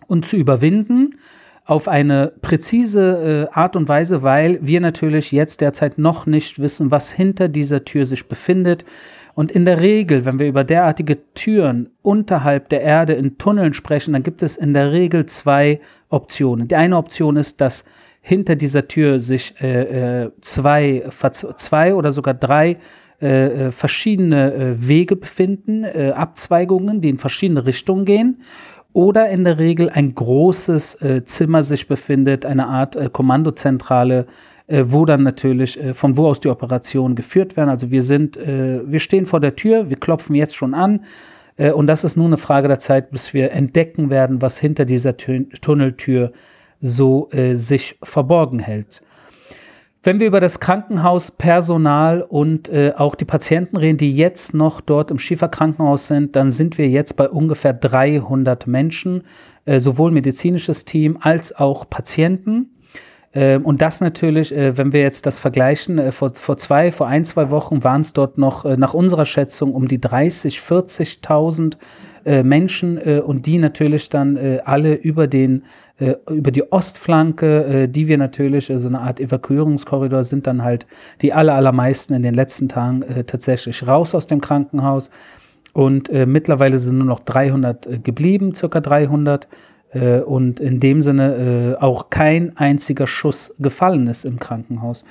und 0.07 0.27
zu 0.27 0.37
überwinden 0.37 1.17
auf 1.65 1.89
eine 1.89 2.33
präzise 2.43 3.49
äh, 3.53 3.55
Art 3.57 3.77
und 3.77 3.89
Weise, 3.89 4.23
weil 4.23 4.59
wir 4.63 4.81
natürlich 4.81 5.33
jetzt 5.33 5.61
derzeit 5.61 5.97
noch 5.97 6.27
nicht 6.27 6.59
wissen, 6.59 6.91
was 6.91 7.13
hinter 7.13 7.49
dieser 7.49 7.85
Tür 7.85 8.05
sich 8.05 8.27
befindet. 8.27 8.85
Und 9.35 9.51
in 9.51 9.65
der 9.65 9.81
Regel, 9.81 10.25
wenn 10.25 10.39
wir 10.39 10.49
über 10.49 10.65
derartige 10.65 11.19
Türen 11.35 11.89
unterhalb 12.03 12.69
der 12.69 12.83
Erde 12.83 13.15
in 13.15 13.39
Tunneln 13.39 13.75
sprechen, 13.75 14.13
dann 14.13 14.23
gibt 14.23 14.43
es 14.43 14.57
in 14.57 14.75
der 14.75 14.93
Regel 14.93 15.27
zwei 15.27 15.81
Optionen. 16.11 16.69
Die 16.69 16.77
eine 16.77 16.97
Option 16.97 17.37
ist, 17.37 17.61
dass 17.61 17.85
hinter 18.23 18.57
dieser 18.57 18.89
Tür 18.89 19.19
sich 19.19 19.55
äh, 19.61 20.25
äh 20.25 20.31
zwei, 20.41 21.05
zwei 21.57 21.95
oder 21.95 22.13
sogar 22.13 22.35
drei 22.35 22.79
äh, 23.21 23.67
äh, 23.69 23.73
verschiedene 23.73 24.53
äh, 24.53 24.89
Wege 24.89 25.15
befinden, 25.15 25.85
äh, 25.85 26.13
Abzweigungen, 26.15 27.01
die 27.01 27.09
in 27.09 27.19
verschiedene 27.19 27.67
Richtungen 27.67 28.05
gehen 28.05 28.43
oder 28.93 29.29
in 29.29 29.45
der 29.45 29.59
Regel 29.59 29.91
ein 29.91 30.15
großes 30.15 30.97
äh, 30.97 31.25
Zimmer 31.25 31.63
sich 31.63 31.87
befindet, 31.87 32.45
eine 32.45 32.67
Art 32.67 32.97
äh, 32.97 33.09
Kommandozentrale, 33.13 34.27
äh, 34.67 34.85
wo 34.89 35.05
dann 35.05 35.23
natürlich 35.23 35.81
äh, 35.81 35.95
von 35.95 36.17
wo 36.17 36.27
aus 36.27 36.41
die 36.41 36.49
Operationen 36.49 37.15
geführt 37.15 37.57
werden. 37.57 37.71
Also 37.71 37.91
wir 37.91 38.03
sind, 38.03 38.37
äh, 38.37 38.81
wir 38.85 39.01
stehen 39.01 39.27
vor 39.27 39.39
der 39.41 39.55
Tür, 39.55 39.89
wir 39.89 39.99
klopfen 39.99 40.35
jetzt 40.35 40.57
schon 40.57 40.75
an 40.75 41.05
äh, 41.57 41.71
und 41.71 41.87
das 41.87 42.03
ist 42.03 42.17
nur 42.17 42.27
eine 42.27 42.39
Frage 42.39 42.69
der 42.69 42.81
Zeit, 42.81 43.13
bis 43.13 43.33
wir 43.33 43.53
entdecken 43.53 44.11
werden, 44.11 44.43
was 44.43 44.59
hinter 44.59 44.85
dieser 44.85 45.17
Tü 45.17 45.45
Tunneltür 45.61 46.33
so 46.83 47.31
sich 47.55 47.97
verborgen 48.03 48.59
hält. 48.59 49.03
Wenn 50.05 50.19
wir 50.19 50.27
über 50.27 50.41
das 50.41 50.59
Krankenhauspersonal 50.59 52.23
und 52.23 52.69
äh, 52.69 52.93
auch 52.97 53.15
die 53.15 53.25
Patienten 53.25 53.77
reden, 53.77 53.99
die 53.99 54.13
jetzt 54.13 54.53
noch 54.53 54.81
dort 54.81 55.13
im 55.13 55.19
Schieferkrankenhaus 55.21 56.09
sind, 56.09 56.35
dann 56.35 56.51
sind 56.51 56.77
wir 56.77 56.89
jetzt 56.89 57.15
bei 57.15 57.29
ungefähr 57.29 57.73
300 57.73 58.67
Menschen, 58.67 59.23
äh, 59.65 59.79
sowohl 59.79 60.11
medizinisches 60.11 60.85
Team 60.85 61.19
als 61.21 61.55
auch 61.55 61.89
Patienten. 61.89 62.71
Äh, 63.31 63.59
und 63.59 63.81
das 63.81 64.01
natürlich, 64.01 64.53
äh, 64.53 64.77
wenn 64.77 64.93
wir 64.93 65.03
jetzt 65.03 65.25
das 65.25 65.39
vergleichen, 65.39 65.99
äh, 65.99 66.11
vor, 66.11 66.35
vor 66.35 66.59
zwei, 66.59 66.91
vor 66.91 67.07
ein, 67.07 67.25
zwei 67.25 67.51
Wochen 67.51 67.85
waren 67.85 68.01
es 68.01 68.13
dort 68.13 68.39
noch 68.39 68.65
äh, 68.65 68.77
nach 68.77 68.95
unserer 68.95 69.25
Schätzung 69.25 69.73
um 69.73 69.87
die 69.87 70.01
30, 70.01 70.59
40.000 70.59 71.77
Menschen 72.25 72.99
und 72.99 73.47
die 73.47 73.59
natürlich 73.59 74.09
dann 74.09 74.39
alle 74.65 74.95
über 74.95 75.27
den 75.27 75.63
äh, 75.63 75.63
über 76.31 76.51
die 76.51 76.71
Ostflanke, 76.73 77.65
äh, 77.65 77.89
die 77.89 78.09
wir 78.09 78.19
natürlich, 78.19 78.71
äh, 78.71 78.79
so 78.79 78.89
eine 78.89 79.01
Art 79.01 79.21
Evakuierungskorridor, 79.21 80.25
sind 80.25 80.47
dann 80.47 80.63
halt 80.63 80.87
die 81.21 81.33
aller, 81.33 81.55
allermeisten 81.55 82.15
in 82.15 82.23
den 82.23 82.35
letzten 82.35 82.69
Tagen 82.69 83.03
äh, 83.03 83.25
tatsächlich 83.25 83.87
raus 83.87 84.15
aus 84.15 84.27
dem 84.27 84.41
Krankenhaus. 84.41 85.11
Und 85.73 86.09
äh, 86.11 86.27
mittlerweile 86.27 86.79
sind 86.79 86.99
nur 86.99 87.07
noch 87.07 87.21
300 87.21 87.87
äh, 87.87 87.99
geblieben, 87.99 88.55
circa 88.55 88.81
300. 88.81 89.49
und 89.93 90.59
in 90.59 90.81
dem 90.81 91.03
Sinne 91.03 91.77
auch 91.81 92.09
kein 92.09 92.57
einziger 92.57 93.07
Schuss 93.07 93.55
gefallen 93.59 94.07
ist 94.07 94.25
im 94.25 94.39
Krankenhaus. 94.39 95.05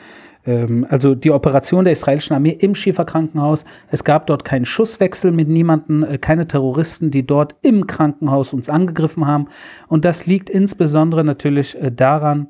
Ähm, 0.46 0.86
also 0.90 1.16
die 1.16 1.32
Operation 1.32 1.84
der 1.84 1.94
israelischen 1.94 2.36
Armee 2.36 2.52
im 2.52 2.76
Schieferkrankenhaus. 2.76 3.66
Es 3.90 4.04
gab 4.04 4.28
dort 4.28 4.46
keinen 4.46 4.66
Schusswechsel 4.66 5.32
mit 5.32 5.48
niemandem, 5.48 6.04
äh, 6.04 6.18
keine 6.18 6.48
Terroristen, 6.48 7.12
die 7.12 7.26
dort 7.26 7.56
im 7.62 7.88
Krankenhaus 7.88 8.54
uns 8.54 8.70
angegriffen 8.70 9.28
haben. 9.28 9.48
Und 9.88 10.06
das 10.06 10.26
liegt 10.26 10.50
insbesondere 10.50 11.24
natürlich 11.24 11.80
äh, 11.80 11.92
daran, 11.92 12.48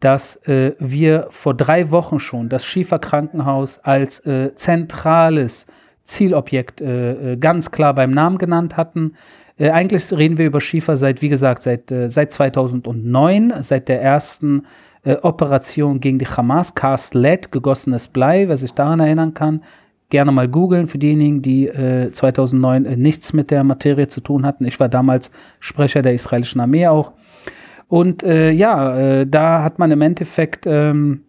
dass 0.00 0.36
äh, 0.46 0.72
wir 0.78 1.28
vor 1.30 1.54
drei 1.54 1.90
Wochen 1.90 2.20
schon 2.20 2.48
das 2.48 2.64
Schieferkrankenhaus 2.64 3.78
als 3.78 4.20
äh, 4.20 4.54
zentrales 4.54 5.66
Zielobjekt 6.04 6.80
äh, 6.80 7.32
äh, 7.32 7.36
ganz 7.36 7.70
klar 7.70 7.94
beim 7.94 8.10
Namen 8.10 8.38
genannt 8.38 8.76
hatten. 8.76 9.14
Äh, 9.58 9.70
eigentlich 9.70 10.12
reden 10.12 10.38
wir 10.38 10.46
über 10.46 10.60
Schiefer 10.60 10.96
seit, 10.96 11.22
wie 11.22 11.28
gesagt, 11.28 11.62
seit, 11.62 11.90
äh, 11.90 12.08
seit 12.10 12.32
2009, 12.32 13.54
seit 13.60 13.88
der 13.88 14.02
ersten 14.02 14.66
äh, 15.04 15.16
Operation 15.22 16.00
gegen 16.00 16.18
die 16.18 16.26
Hamas, 16.26 16.74
Cast 16.74 17.14
Lead, 17.14 17.52
gegossenes 17.52 18.08
Blei, 18.08 18.48
wer 18.48 18.56
sich 18.56 18.72
daran 18.72 19.00
erinnern 19.00 19.34
kann. 19.34 19.62
Gerne 20.08 20.30
mal 20.30 20.48
googeln 20.48 20.88
für 20.88 20.98
diejenigen, 20.98 21.42
die 21.42 21.66
äh, 21.66 22.12
2009 22.12 22.84
äh, 22.84 22.96
nichts 22.96 23.32
mit 23.32 23.50
der 23.50 23.64
Materie 23.64 24.08
zu 24.08 24.20
tun 24.20 24.46
hatten. 24.46 24.64
Ich 24.64 24.78
war 24.78 24.88
damals 24.88 25.30
Sprecher 25.58 26.02
der 26.02 26.14
israelischen 26.14 26.60
Armee 26.60 26.86
auch. 26.86 27.12
Und 27.88 28.22
äh, 28.24 28.50
ja, 28.50 28.98
äh, 28.98 29.26
da 29.26 29.62
hat 29.62 29.78
man 29.78 29.90
im 29.90 30.02
Endeffekt 30.02 30.66
ähm, 30.66 31.25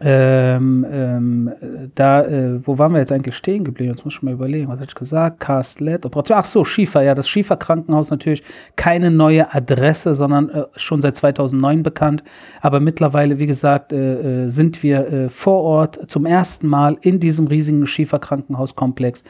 ähm, 0.00 0.86
ähm, 0.90 1.52
da, 1.94 2.22
äh, 2.22 2.66
wo 2.66 2.78
waren 2.78 2.92
wir 2.92 3.00
jetzt 3.00 3.12
eigentlich 3.12 3.36
stehen 3.36 3.64
geblieben? 3.64 3.92
Jetzt 3.92 4.04
muss 4.04 4.14
ich 4.14 4.22
mal 4.22 4.34
überlegen, 4.34 4.68
was 4.68 4.80
hatte 4.80 4.90
ich 4.90 4.94
gesagt? 4.94 5.40
Cast 5.40 5.80
LED, 5.80 6.04
Operation. 6.04 6.38
Ach 6.38 6.44
so, 6.44 6.64
Schiefer, 6.64 7.02
ja, 7.02 7.14
das 7.14 7.28
Schiefer-Krankenhaus 7.28 8.10
natürlich 8.10 8.42
keine 8.76 9.10
neue 9.10 9.54
Adresse, 9.54 10.14
sondern 10.14 10.50
äh, 10.50 10.64
schon 10.76 11.00
seit 11.00 11.16
2009 11.16 11.82
bekannt. 11.82 12.24
Aber 12.60 12.80
mittlerweile, 12.80 13.38
wie 13.38 13.46
gesagt, 13.46 13.92
äh, 13.92 14.44
äh, 14.44 14.48
sind 14.48 14.82
wir 14.82 15.06
äh, 15.06 15.28
vor 15.28 15.62
Ort 15.62 16.00
zum 16.08 16.26
ersten 16.26 16.66
Mal 16.66 16.98
in 17.00 17.18
diesem 17.20 17.46
riesigen 17.46 17.86
Schiefer-Krankenhauskomplex 17.86 19.22
äh, 19.22 19.24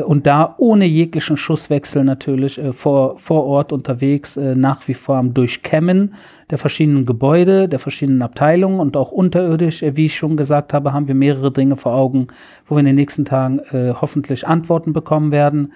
und 0.00 0.26
da 0.26 0.54
ohne 0.58 0.86
jeglichen 0.86 1.36
Schusswechsel 1.36 2.04
natürlich 2.04 2.58
äh, 2.58 2.72
vor, 2.72 3.18
vor 3.18 3.44
Ort 3.44 3.72
unterwegs, 3.72 4.36
äh, 4.36 4.54
nach 4.54 4.86
wie 4.88 4.94
vor 4.94 5.16
am 5.16 5.34
Durchkämmen 5.34 6.14
der 6.50 6.58
verschiedenen 6.58 7.04
Gebäude, 7.04 7.68
der 7.68 7.78
verschiedenen 7.78 8.22
Abteilungen 8.22 8.80
und 8.80 8.96
auch 8.96 9.12
unterirdisch, 9.12 9.82
wie 9.82 10.06
ich 10.06 10.16
schon 10.16 10.36
gesagt 10.36 10.72
habe, 10.72 10.92
haben 10.92 11.08
wir 11.08 11.14
mehrere 11.14 11.52
Dinge 11.52 11.76
vor 11.76 11.94
Augen, 11.94 12.28
wo 12.66 12.74
wir 12.74 12.80
in 12.80 12.86
den 12.86 12.96
nächsten 12.96 13.24
Tagen 13.24 13.58
äh, 13.70 13.94
hoffentlich 14.00 14.46
Antworten 14.46 14.92
bekommen 14.92 15.32
werden. 15.32 15.72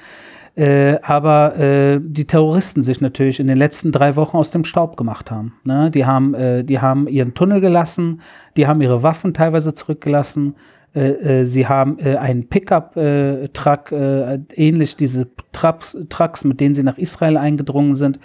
Äh, 0.56 0.98
aber 1.02 1.58
äh, 1.58 2.00
die 2.02 2.26
Terroristen 2.26 2.82
sich 2.82 3.02
natürlich 3.02 3.40
in 3.40 3.46
den 3.46 3.58
letzten 3.58 3.92
drei 3.92 4.16
Wochen 4.16 4.38
aus 4.38 4.50
dem 4.50 4.64
Staub 4.64 4.96
gemacht 4.96 5.30
haben. 5.30 5.52
Ne? 5.64 5.90
Die 5.90 6.06
haben, 6.06 6.32
äh, 6.32 6.64
die 6.64 6.80
haben 6.80 7.08
ihren 7.08 7.34
Tunnel 7.34 7.60
gelassen, 7.60 8.22
die 8.56 8.66
haben 8.66 8.80
ihre 8.80 9.02
Waffen 9.02 9.34
teilweise 9.34 9.74
zurückgelassen, 9.74 10.54
äh, 10.96 11.40
äh, 11.40 11.44
sie 11.44 11.66
haben 11.66 11.98
äh, 11.98 12.16
einen 12.16 12.48
Pickup-Truck, 12.48 13.92
ähnlich 13.92 14.96
diese 14.96 15.28
Trucks, 15.52 15.96
Trucks, 16.08 16.44
mit 16.44 16.60
denen 16.60 16.74
sie 16.74 16.82
nach 16.82 16.96
Israel 16.96 17.36
eingedrungen 17.36 17.94
sind. 17.94 18.18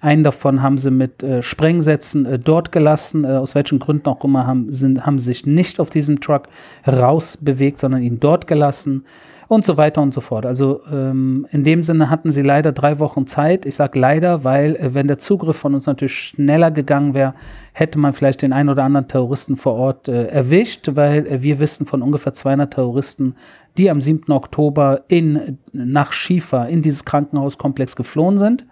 Einen 0.00 0.22
davon 0.22 0.62
haben 0.62 0.78
sie 0.78 0.92
mit 0.92 1.22
äh, 1.22 1.42
Sprengsätzen 1.42 2.24
äh, 2.24 2.38
dort 2.38 2.70
gelassen. 2.70 3.24
Äh, 3.24 3.28
aus 3.28 3.54
welchen 3.54 3.80
Gründen 3.80 4.06
auch 4.06 4.22
immer 4.24 4.46
haben, 4.46 4.70
sind, 4.70 5.04
haben 5.04 5.18
sie 5.18 5.26
sich 5.26 5.44
nicht 5.44 5.80
auf 5.80 5.90
diesem 5.90 6.20
Truck 6.20 6.48
rausbewegt, 6.86 7.80
sondern 7.80 8.02
ihn 8.02 8.20
dort 8.20 8.46
gelassen 8.46 9.04
und 9.48 9.64
so 9.64 9.76
weiter 9.76 10.02
und 10.02 10.14
so 10.14 10.20
fort. 10.20 10.46
Also 10.46 10.82
ähm, 10.92 11.46
in 11.50 11.64
dem 11.64 11.82
Sinne 11.82 12.10
hatten 12.10 12.30
sie 12.30 12.42
leider 12.42 12.70
drei 12.70 12.98
Wochen 13.00 13.26
Zeit. 13.26 13.66
Ich 13.66 13.76
sage 13.76 13.98
leider, 13.98 14.44
weil 14.44 14.76
äh, 14.76 14.94
wenn 14.94 15.08
der 15.08 15.18
Zugriff 15.18 15.56
von 15.56 15.74
uns 15.74 15.86
natürlich 15.86 16.14
schneller 16.14 16.70
gegangen 16.70 17.14
wäre, 17.14 17.34
hätte 17.72 17.98
man 17.98 18.12
vielleicht 18.12 18.42
den 18.42 18.52
einen 18.52 18.68
oder 18.68 18.84
anderen 18.84 19.08
Terroristen 19.08 19.56
vor 19.56 19.72
Ort 19.74 20.06
äh, 20.06 20.26
erwischt, 20.26 20.90
weil 20.94 21.26
äh, 21.26 21.42
wir 21.42 21.58
wissen 21.58 21.86
von 21.86 22.02
ungefähr 22.02 22.34
200 22.34 22.74
Terroristen, 22.74 23.34
die 23.78 23.90
am 23.90 24.00
7. 24.00 24.30
Oktober 24.32 25.02
in, 25.08 25.58
nach 25.72 26.12
Schiefer 26.12 26.68
in 26.68 26.82
dieses 26.82 27.04
Krankenhauskomplex 27.04 27.96
geflohen 27.96 28.38
sind. 28.38 28.66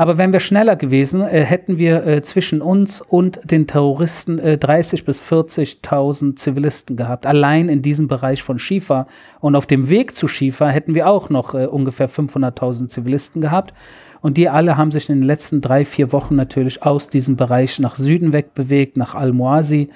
Aber 0.00 0.16
wären 0.16 0.32
wir 0.32 0.40
schneller 0.40 0.76
gewesen, 0.76 1.20
äh, 1.20 1.44
hätten 1.44 1.76
wir 1.76 2.06
äh, 2.06 2.22
zwischen 2.22 2.62
uns 2.62 3.02
und 3.02 3.38
den 3.44 3.66
Terroristen 3.66 4.38
äh, 4.38 4.56
30.000 4.58 5.04
bis 5.04 5.20
40.000 5.20 6.36
Zivilisten 6.36 6.96
gehabt. 6.96 7.26
Allein 7.26 7.68
in 7.68 7.82
diesem 7.82 8.08
Bereich 8.08 8.42
von 8.42 8.58
Schiefer. 8.58 9.06
Und 9.40 9.56
auf 9.56 9.66
dem 9.66 9.90
Weg 9.90 10.16
zu 10.16 10.26
Schiefer 10.26 10.70
hätten 10.70 10.94
wir 10.94 11.06
auch 11.06 11.28
noch 11.28 11.52
äh, 11.52 11.66
ungefähr 11.66 12.08
500.000 12.08 12.88
Zivilisten 12.88 13.42
gehabt. 13.42 13.74
Und 14.22 14.38
die 14.38 14.48
alle 14.48 14.78
haben 14.78 14.90
sich 14.90 15.10
in 15.10 15.16
den 15.16 15.26
letzten 15.26 15.60
drei, 15.60 15.84
vier 15.84 16.12
Wochen 16.12 16.34
natürlich 16.34 16.82
aus 16.82 17.08
diesem 17.08 17.36
Bereich 17.36 17.78
nach 17.78 17.96
Süden 17.96 18.32
wegbewegt, 18.32 18.96
nach 18.96 19.14
Al-Muasi. 19.14 19.90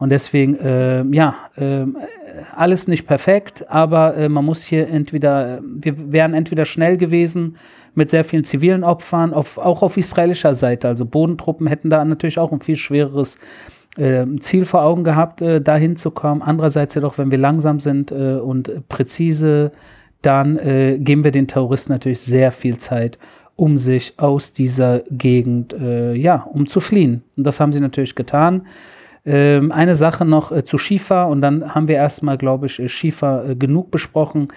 Und 0.00 0.08
deswegen, 0.08 0.58
äh, 0.58 1.04
ja, 1.14 1.34
äh, 1.56 1.84
alles 2.56 2.88
nicht 2.88 3.06
perfekt, 3.06 3.66
aber 3.68 4.16
äh, 4.16 4.30
man 4.30 4.46
muss 4.46 4.62
hier 4.62 4.88
entweder, 4.88 5.60
wir 5.62 6.10
wären 6.10 6.32
entweder 6.32 6.64
schnell 6.64 6.96
gewesen 6.96 7.58
mit 7.94 8.08
sehr 8.08 8.24
vielen 8.24 8.44
zivilen 8.44 8.82
Opfern, 8.82 9.34
auf, 9.34 9.58
auch 9.58 9.82
auf 9.82 9.98
israelischer 9.98 10.54
Seite. 10.54 10.88
Also 10.88 11.04
Bodentruppen 11.04 11.66
hätten 11.66 11.90
da 11.90 12.02
natürlich 12.02 12.38
auch 12.38 12.50
ein 12.50 12.62
viel 12.62 12.76
schwereres 12.76 13.36
äh, 13.98 14.24
Ziel 14.40 14.64
vor 14.64 14.84
Augen 14.84 15.04
gehabt, 15.04 15.42
äh, 15.42 15.60
dahin 15.60 15.98
zu 15.98 16.10
kommen. 16.10 16.40
Andererseits 16.40 16.94
jedoch, 16.94 17.18
wenn 17.18 17.30
wir 17.30 17.38
langsam 17.38 17.78
sind 17.78 18.10
äh, 18.10 18.36
und 18.36 18.88
präzise, 18.88 19.70
dann 20.22 20.56
äh, 20.56 20.96
geben 20.98 21.24
wir 21.24 21.30
den 21.30 21.46
Terroristen 21.46 21.92
natürlich 21.92 22.20
sehr 22.20 22.52
viel 22.52 22.78
Zeit, 22.78 23.18
um 23.54 23.76
sich 23.76 24.14
aus 24.16 24.54
dieser 24.54 25.00
Gegend, 25.10 25.74
äh, 25.74 26.14
ja, 26.14 26.48
um 26.50 26.66
zu 26.66 26.80
fliehen. 26.80 27.22
Und 27.36 27.44
das 27.44 27.60
haben 27.60 27.74
sie 27.74 27.80
natürlich 27.80 28.14
getan. 28.14 28.62
Ähm, 29.32 29.70
eine 29.70 29.94
Sache 29.94 30.24
noch 30.24 30.50
äh, 30.50 30.64
zu 30.64 30.76
Schiefer 30.76 31.28
und 31.28 31.40
dann 31.40 31.72
haben 31.72 31.86
wir 31.86 31.94
erstmal, 31.94 32.36
glaube 32.36 32.66
ich, 32.66 32.80
äh, 32.80 32.88
Schiefer 32.88 33.50
äh, 33.50 33.54
genug 33.54 33.92
besprochen. 33.92 34.48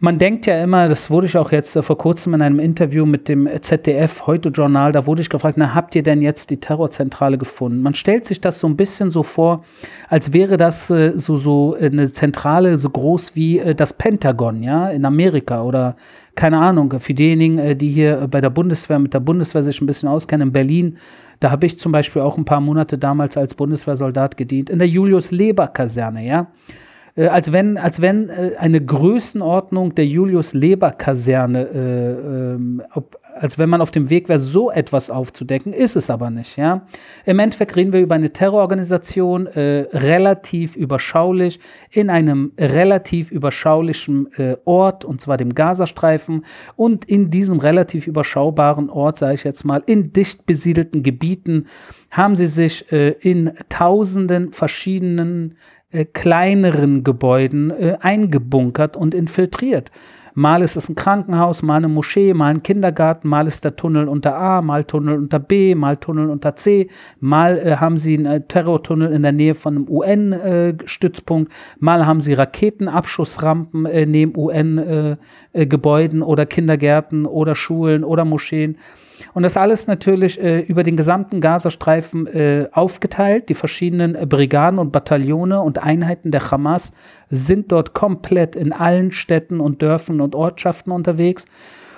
man 0.00 0.18
denkt 0.18 0.46
ja 0.46 0.60
immer, 0.60 0.88
das 0.88 1.10
wurde 1.10 1.28
ich 1.28 1.36
auch 1.36 1.52
jetzt 1.52 1.76
äh, 1.76 1.82
vor 1.82 1.96
kurzem 1.96 2.34
in 2.34 2.42
einem 2.42 2.58
Interview 2.58 3.06
mit 3.06 3.28
dem 3.28 3.48
ZDF 3.60 4.26
Heute 4.26 4.48
Journal, 4.48 4.90
da 4.90 5.06
wurde 5.06 5.22
ich 5.22 5.30
gefragt, 5.30 5.58
na, 5.58 5.76
habt 5.76 5.94
ihr 5.94 6.02
denn 6.02 6.22
jetzt 6.22 6.50
die 6.50 6.56
Terrorzentrale 6.56 7.38
gefunden? 7.38 7.82
Man 7.82 7.94
stellt 7.94 8.26
sich 8.26 8.40
das 8.40 8.58
so 8.58 8.66
ein 8.66 8.76
bisschen 8.76 9.12
so 9.12 9.22
vor, 9.22 9.64
als 10.08 10.32
wäre 10.32 10.56
das 10.56 10.90
äh, 10.90 11.12
so, 11.14 11.36
so 11.36 11.76
eine 11.80 12.10
Zentrale 12.10 12.78
so 12.78 12.90
groß 12.90 13.36
wie 13.36 13.60
äh, 13.60 13.76
das 13.76 13.92
Pentagon, 13.92 14.64
ja, 14.64 14.90
in 14.90 15.04
Amerika 15.04 15.62
oder 15.62 15.94
keine 16.34 16.58
Ahnung, 16.58 16.98
für 16.98 17.14
diejenigen, 17.14 17.76
die 17.76 17.90
hier 17.90 18.26
bei 18.30 18.40
der 18.40 18.50
Bundeswehr, 18.50 18.98
mit 18.98 19.12
der 19.12 19.20
Bundeswehr 19.20 19.62
sich 19.62 19.80
ein 19.80 19.86
bisschen 19.86 20.08
auskennen, 20.08 20.48
in 20.48 20.52
Berlin, 20.52 20.96
da 21.40 21.50
habe 21.50 21.66
ich 21.66 21.78
zum 21.78 21.90
Beispiel 21.90 22.22
auch 22.22 22.36
ein 22.36 22.44
paar 22.44 22.60
Monate 22.60 22.98
damals 22.98 23.36
als 23.36 23.54
Bundeswehrsoldat 23.54 24.36
gedient, 24.36 24.70
in 24.70 24.78
der 24.78 24.88
Julius-Leber-Kaserne, 24.88 26.26
ja. 26.26 26.48
Äh, 27.16 27.26
als 27.26 27.52
wenn, 27.52 27.76
als 27.76 28.00
wenn 28.00 28.28
äh, 28.28 28.52
eine 28.58 28.84
Größenordnung 28.84 29.94
der 29.94 30.06
Julius-Leber-Kaserne, 30.06 31.62
äh, 31.62 32.54
ähm, 32.54 32.82
als 33.38 33.58
wenn 33.58 33.68
man 33.68 33.80
auf 33.80 33.90
dem 33.90 34.10
Weg 34.10 34.28
wäre, 34.28 34.38
so 34.38 34.70
etwas 34.70 35.10
aufzudecken, 35.10 35.72
ist 35.72 35.96
es 35.96 36.10
aber 36.10 36.30
nicht. 36.30 36.56
Ja? 36.56 36.86
Im 37.24 37.38
Endeffekt 37.38 37.76
reden 37.76 37.92
wir 37.92 38.00
über 38.00 38.14
eine 38.14 38.32
Terrororganisation, 38.32 39.46
äh, 39.46 39.86
relativ 39.92 40.76
überschaulich, 40.76 41.60
in 41.90 42.10
einem 42.10 42.52
relativ 42.58 43.30
überschaulichen 43.30 44.32
äh, 44.34 44.56
Ort, 44.64 45.04
und 45.04 45.20
zwar 45.20 45.36
dem 45.36 45.54
Gazastreifen. 45.54 46.44
Und 46.76 47.04
in 47.04 47.30
diesem 47.30 47.58
relativ 47.58 48.06
überschaubaren 48.06 48.90
Ort, 48.90 49.18
sage 49.18 49.34
ich 49.34 49.44
jetzt 49.44 49.64
mal, 49.64 49.82
in 49.86 50.12
dicht 50.12 50.46
besiedelten 50.46 51.02
Gebieten, 51.02 51.66
haben 52.10 52.36
sie 52.36 52.46
sich 52.46 52.90
äh, 52.92 53.10
in 53.20 53.52
tausenden 53.68 54.52
verschiedenen 54.52 55.56
äh, 55.92 56.04
kleineren 56.04 57.02
Gebäuden 57.02 57.70
äh, 57.70 57.96
eingebunkert 58.00 58.96
und 58.96 59.14
infiltriert. 59.14 59.90
Mal 60.40 60.62
ist 60.62 60.74
es 60.74 60.88
ein 60.88 60.94
Krankenhaus, 60.94 61.62
mal 61.62 61.76
eine 61.76 61.88
Moschee, 61.88 62.32
mal 62.32 62.46
ein 62.46 62.62
Kindergarten, 62.62 63.28
mal 63.28 63.46
ist 63.46 63.62
der 63.62 63.76
Tunnel 63.76 64.08
unter 64.08 64.36
A, 64.36 64.62
mal 64.62 64.84
Tunnel 64.84 65.18
unter 65.18 65.38
B, 65.38 65.74
mal 65.74 65.98
Tunnel 65.98 66.30
unter 66.30 66.56
C, 66.56 66.88
mal 67.18 67.58
äh, 67.58 67.76
haben 67.76 67.98
sie 67.98 68.16
einen 68.16 68.24
äh, 68.24 68.40
Terrortunnel 68.40 69.12
in 69.12 69.20
der 69.20 69.32
Nähe 69.32 69.54
von 69.54 69.76
einem 69.76 69.86
UN-Stützpunkt, 69.86 71.52
äh, 71.52 71.54
mal 71.78 72.06
haben 72.06 72.22
sie 72.22 72.32
Raketenabschussrampen 72.32 73.84
äh, 73.84 74.06
neben 74.06 74.34
UN-Gebäuden 74.34 76.22
oder 76.22 76.46
Kindergärten 76.46 77.26
oder 77.26 77.54
Schulen 77.54 78.02
oder 78.02 78.24
Moscheen. 78.24 78.78
Und 79.34 79.42
das 79.42 79.56
alles 79.56 79.86
natürlich 79.86 80.40
äh, 80.40 80.60
über 80.60 80.82
den 80.82 80.96
gesamten 80.96 81.40
Gazastreifen 81.40 82.26
äh, 82.26 82.68
aufgeteilt. 82.72 83.48
Die 83.48 83.54
verschiedenen 83.54 84.14
äh, 84.14 84.26
Brigaden 84.26 84.78
und 84.78 84.92
Bataillone 84.92 85.60
und 85.60 85.78
Einheiten 85.78 86.30
der 86.30 86.50
Hamas 86.50 86.92
sind 87.28 87.72
dort 87.72 87.94
komplett 87.94 88.56
in 88.56 88.72
allen 88.72 89.12
Städten 89.12 89.60
und 89.60 89.82
Dörfern 89.82 90.20
und 90.20 90.34
Ortschaften 90.34 90.90
unterwegs. 90.90 91.46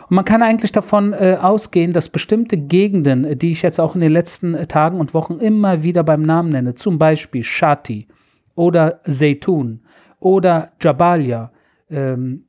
Und 0.09 0.17
man 0.17 0.25
kann 0.25 0.43
eigentlich 0.43 0.73
davon 0.73 1.12
äh, 1.12 1.38
ausgehen, 1.41 1.93
dass 1.93 2.09
bestimmte 2.09 2.57
Gegenden, 2.57 3.25
äh, 3.25 3.37
die 3.37 3.52
ich 3.52 3.62
jetzt 3.62 3.81
auch 3.81 3.95
in 3.95 4.00
den 4.00 4.12
letzten 4.12 4.69
Tagen 4.69 5.00
und 5.00 5.14
Wochen 5.14 5.38
immer 5.38 5.83
wieder 5.83 6.05
beim 6.05 6.23
Namen 6.23 6.50
nenne, 6.50 6.75
zum 6.75 6.99
Beispiel 6.99 7.45
Shati 7.45 8.09
oder 8.55 9.00
Zeytun 9.09 9.81
oder 10.21 10.73
Jabalia 10.81 11.50
ähm, 11.91 12.45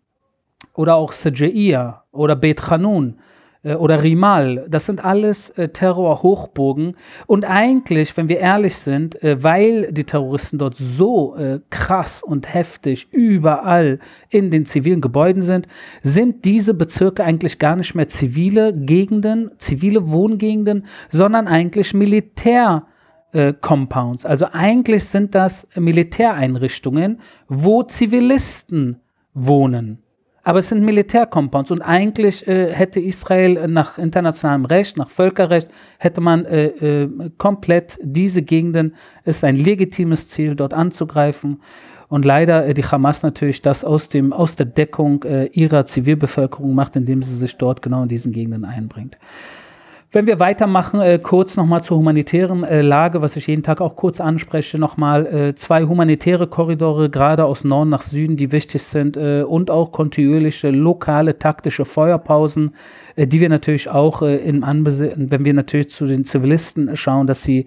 oder 0.74 0.96
auch 0.96 1.12
Sajaiya 1.12 2.03
oder 2.12 2.36
Bet 2.36 2.70
Hanun, 2.70 3.20
oder 3.63 4.03
Rimal, 4.03 4.65
das 4.70 4.86
sind 4.86 5.03
alles 5.03 5.50
äh, 5.51 5.70
Terrorhochburgen. 5.70 6.98
Und 7.27 7.46
eigentlich, 7.46 8.15
wenn 8.17 8.27
wir 8.27 8.39
ehrlich 8.39 8.75
sind, 8.75 9.22
äh, 9.24 9.41
weil 9.41 9.91
die 9.93 10.03
Terroristen 10.03 10.58
dort 10.58 10.75
so 10.75 11.36
äh, 11.36 11.60
krass 11.70 12.22
und 12.22 12.53
heftig 12.53 13.08
überall 13.12 14.00
in 14.29 14.51
den 14.51 14.65
zivilen 14.65 15.00
Gebäuden 15.00 15.43
sind, 15.43 15.67
sind 16.01 16.43
diese 16.43 16.74
Bezirke 16.74 17.24
eigentlich 17.24 17.58
gar 17.58 17.77
nicht 17.77 17.96
mehr 17.96 18.10
zivile 18.10 18.74
Gegenden, 18.74 19.51
zivile 19.60 20.12
Wohngegenden, 20.12 20.86
sondern 21.10 21.48
eigentlich 21.48 21.93
Militär. 21.93 22.88
Äh, 23.31 23.53
Compounds. 23.53 24.27
Also 24.27 24.46
eigentlich 24.51 25.05
sind 25.05 25.33
das 25.33 25.68
Militäreinrichtungen, 25.75 27.20
wo 27.48 27.81
Zivilisten 27.81 29.00
wohnen. 29.33 30.02
Aber 30.46 30.60
es 30.60 30.68
sind 30.68 30.84
Militärcompounds 30.84 31.72
und 31.72 31.82
eigentlich 31.82 32.46
äh, 32.48 32.74
hätte 32.74 33.00
Israel 33.00 33.66
nach 33.70 33.98
internationalem 33.98 34.66
Recht, 34.66 34.98
nach 34.98 35.10
Völkerrecht, 35.10 35.70
hätte 36.00 36.20
man 36.20 36.44
äh, 36.46 36.66
äh, 36.66 37.32
komplett 37.38 37.98
diese 38.01 38.42
Gegenden, 38.42 38.96
ist 39.24 39.46
ein 39.46 39.56
legitimes 39.56 40.27
Ziel, 40.27 40.56
dort 40.56 40.74
anzugreifen. 40.74 41.62
Und 42.10 42.25
leider 42.25 42.66
äh, 42.66 42.74
die 42.74 42.84
Hamas 42.84 43.24
natürlich 43.24 43.62
das 43.62 43.86
aus, 43.86 44.10
dem, 44.10 44.34
aus 44.34 44.58
der 44.58 44.66
Deckung 44.66 45.24
äh, 45.24 45.46
ihrer 45.46 45.86
Zivilbevölkerung 45.86 46.75
macht, 46.75 46.98
indem 46.98 47.24
sie 47.24 47.38
sich 47.38 47.56
dort 47.56 47.82
genau 47.82 48.03
in 48.03 48.10
diesen 48.10 48.34
Gegenden 48.34 48.66
einbringt. 48.66 49.18
Wenn 50.14 50.28
wir 50.28 50.40
weitermachen, 50.40 51.02
äh, 51.02 51.18
kurz 51.18 51.56
nochmal 51.56 51.84
zur 51.84 51.98
humanitären 51.98 52.64
äh, 52.64 52.84
Lage, 52.84 53.24
was 53.24 53.36
ich 53.36 53.48
jeden 53.48 53.64
Tag 53.64 53.82
auch 53.82 53.96
kurz 53.96 54.22
anspreche, 54.22 54.78
nochmal 54.78 55.26
äh, 55.26 55.56
zwei 55.56 55.86
humanitäre 55.86 56.46
Korridore, 56.46 57.10
gerade 57.10 57.46
aus 57.46 57.64
Norden 57.64 57.90
nach 57.90 58.04
Süden, 58.04 58.38
die 58.38 58.52
wichtig 58.52 58.84
sind 58.84 59.18
äh, 59.18 59.42
und 59.42 59.72
auch 59.72 59.92
kontinuierliche 59.92 60.70
lokale 60.70 61.40
taktische 61.40 61.84
Feuerpausen, 61.84 62.76
äh, 63.16 63.26
die 63.26 63.42
wir 63.42 63.50
natürlich 63.50 63.90
auch 63.90 64.22
äh, 64.22 64.36
im 64.36 64.64
Anbesehen, 64.64 65.32
wenn 65.32 65.46
wir 65.46 65.54
natürlich 65.56 65.90
zu 65.90 66.06
den 66.06 66.26
Zivilisten 66.26 66.96
schauen, 66.96 67.26
dass 67.26 67.42
sie 67.42 67.66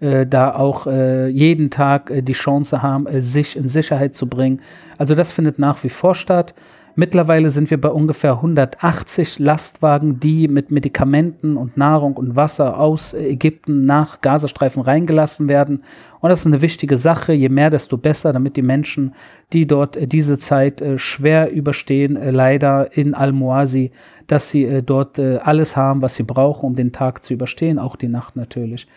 da 0.00 0.54
auch 0.54 0.86
jeden 0.86 1.70
Tag 1.70 2.12
die 2.22 2.32
Chance 2.32 2.82
haben, 2.82 3.08
sich 3.20 3.56
in 3.56 3.68
Sicherheit 3.68 4.14
zu 4.14 4.28
bringen. 4.28 4.60
Also 4.96 5.16
das 5.16 5.32
findet 5.32 5.58
nach 5.58 5.82
wie 5.82 5.88
vor 5.88 6.14
statt. 6.14 6.54
Mittlerweile 7.00 7.50
sind 7.50 7.70
wir 7.70 7.80
bei 7.80 7.90
ungefähr 7.90 8.32
180 8.32 9.38
Lastwagen, 9.38 10.18
die 10.18 10.48
mit 10.48 10.72
Medikamenten 10.72 11.56
und 11.56 11.76
Nahrung 11.76 12.16
und 12.16 12.34
Wasser 12.34 12.76
aus 12.76 13.14
Ägypten 13.14 13.86
nach 13.86 14.20
Gazastreifen 14.20 14.82
reingelassen 14.82 15.46
werden. 15.46 15.84
Und 16.18 16.30
das 16.30 16.40
ist 16.40 16.46
eine 16.46 16.60
wichtige 16.60 16.96
Sache. 16.96 17.32
Je 17.32 17.50
mehr, 17.50 17.70
desto 17.70 17.98
besser, 17.98 18.32
damit 18.32 18.56
die 18.56 18.62
Menschen, 18.62 19.14
die 19.52 19.68
dort 19.68 19.96
äh, 19.96 20.08
diese 20.08 20.38
Zeit 20.38 20.80
äh, 20.80 20.98
schwer 20.98 21.52
überstehen, 21.52 22.16
äh, 22.16 22.32
leider 22.32 22.96
in 22.96 23.14
Al-Muasi, 23.14 23.92
dass 24.26 24.50
sie 24.50 24.82
dort 24.84 25.20
alles 25.20 25.76
haben, 25.76 26.02
was 26.02 26.16
sie 26.16 26.24
brauchen, 26.24 26.66
um 26.66 26.74
den 26.74 26.92
Tag 26.92 27.24
zu 27.24 27.32
überstehen, 27.32 27.78
auch 27.78 27.94
die 27.94 28.08
Nacht 28.08 28.34
natürlich. 28.34 28.88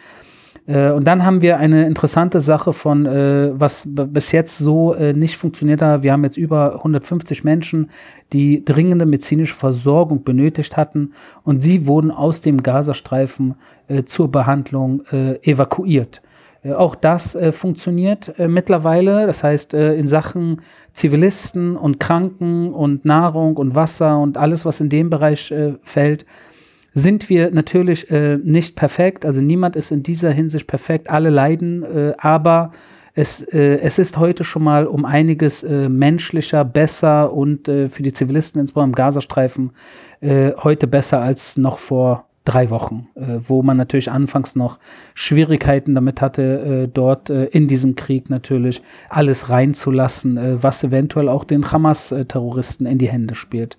Äh, 0.68 0.92
und 0.92 1.06
dann 1.06 1.26
haben 1.26 1.42
wir 1.42 1.58
eine 1.58 1.86
interessante 1.88 2.40
Sache 2.40 2.74
von, 2.74 3.06
äh, 3.06 3.52
was 3.54 3.88
bis 3.88 4.32
jetzt 4.32 4.58
so 4.58 4.94
äh, 4.94 5.14
nicht 5.14 5.38
funktioniert 5.38 5.82
hat. 5.82 6.04
Wir 6.04 6.14
haben 6.14 6.24
jetzt 6.24 6.38
über 6.38 6.76
150 6.76 7.44
Menschen, 7.44 7.90
die 8.34 8.64
dringende 8.64 9.06
medizinische 9.06 9.56
Versorgung 9.56 10.24
benötigt 10.24 10.78
hatten 10.78 11.14
und 11.44 11.62
sie 11.62 11.88
wurden 11.88 12.12
aus 12.12 12.42
dem 12.42 12.64
Gazastreifen 12.64 13.56
äh, 13.88 14.04
zur 14.04 14.32
Behandlung 14.32 15.04
äh, 15.12 15.36
evakuiert. 15.44 16.22
Äh, 16.64 16.74
auch 16.74 16.96
das 16.96 17.38
funktioniert 17.52 18.34
mittlerweile. 18.38 19.26
Das 19.26 19.44
heißt, 19.44 19.74
in 19.74 20.08
Sachen 20.08 20.62
Zivilisten 20.94 21.76
und 21.76 22.00
Kranken 22.00 22.74
und 22.74 23.04
Nahrung 23.04 23.58
und 23.58 23.76
Wasser 23.76 24.20
und 24.20 24.38
alles, 24.38 24.66
was 24.66 24.80
in 24.80 24.90
dem 24.90 25.10
Bereich 25.10 25.54
fällt, 25.82 26.26
sind 26.94 27.30
wir 27.30 27.52
natürlich 27.52 28.10
äh, 28.12 28.38
nicht 28.38 28.76
perfekt. 28.76 29.26
Also 29.26 29.42
niemand 29.42 29.76
ist 29.76 29.92
in 29.92 30.04
dieser 30.04 30.32
Hinsicht 30.32 30.68
perfekt. 30.68 31.10
Alle 31.10 31.30
leiden, 31.30 31.84
äh, 31.84 32.14
aber 32.18 32.72
es, 33.14 33.44
äh, 33.44 33.80
es 33.80 34.00
ist 34.00 34.18
heute 34.18 34.44
schon 34.44 34.64
mal 34.64 34.88
um 34.88 35.06
einiges 35.06 35.64
äh, 35.64 35.90
menschlicher, 35.90 36.64
besser 36.64 37.34
und 37.34 37.68
äh, 37.68 37.90
für 37.90 38.04
die 38.04 38.14
Zivilisten, 38.14 38.62
insbesondere 38.62 38.90
im 38.90 38.96
Gazastreifen, 38.96 39.72
äh, 40.22 40.52
heute 40.58 40.88
besser 40.88 41.22
als 41.22 41.58
noch 41.58 41.78
vor 41.78 42.26
drei 42.44 42.72
Wochen, 42.72 43.08
wo 43.48 43.62
man 43.62 43.78
natürlich 43.78 44.10
anfangs 44.10 44.56
noch 44.56 44.80
Schwierigkeiten 45.14 45.94
damit 45.94 46.22
hatte, 46.22 46.90
dort 46.92 47.30
in 47.30 47.68
diesem 47.68 47.96
Krieg 47.96 48.32
natürlich 48.32 48.82
alles 49.10 49.50
reinzulassen, 49.50 50.58
was 50.60 50.84
eventuell 50.84 51.30
auch 51.30 51.44
den 51.44 51.72
Hamas-Terroristen 51.72 52.88
in 52.88 52.98
die 52.98 53.10
Hände 53.10 53.36
spielt. 53.36 53.78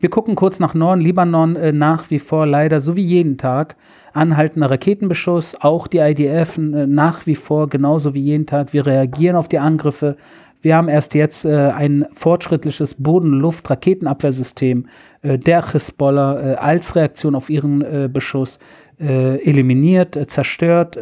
Wir 0.00 0.08
gucken 0.08 0.34
kurz 0.34 0.58
nach 0.58 0.72
Norden, 0.72 1.02
Libanon 1.02 1.56
äh, 1.56 1.72
nach 1.72 2.10
wie 2.10 2.18
vor 2.18 2.46
leider, 2.46 2.80
so 2.80 2.96
wie 2.96 3.04
jeden 3.04 3.36
Tag, 3.36 3.76
anhaltender 4.14 4.70
Raketenbeschuss, 4.70 5.56
auch 5.60 5.86
die 5.86 5.98
IDF 5.98 6.56
äh, 6.56 6.86
nach 6.86 7.26
wie 7.26 7.34
vor 7.34 7.68
genauso 7.68 8.14
wie 8.14 8.22
jeden 8.22 8.46
Tag. 8.46 8.72
Wir 8.72 8.86
reagieren 8.86 9.36
auf 9.36 9.48
die 9.48 9.58
Angriffe. 9.58 10.16
Wir 10.62 10.76
haben 10.76 10.88
erst 10.88 11.14
jetzt 11.14 11.44
äh, 11.44 11.54
ein 11.68 12.06
fortschrittliches 12.14 12.94
Boden-Luft-Raketenabwehrsystem 12.94 14.86
äh, 15.20 15.38
der 15.38 15.70
Hisbollah 15.70 16.40
äh, 16.40 16.54
als 16.54 16.96
Reaktion 16.96 17.34
auf 17.34 17.50
ihren 17.50 17.82
äh, 17.82 18.08
Beschuss 18.10 18.58
eliminiert, 19.02 20.18
zerstört, 20.30 20.98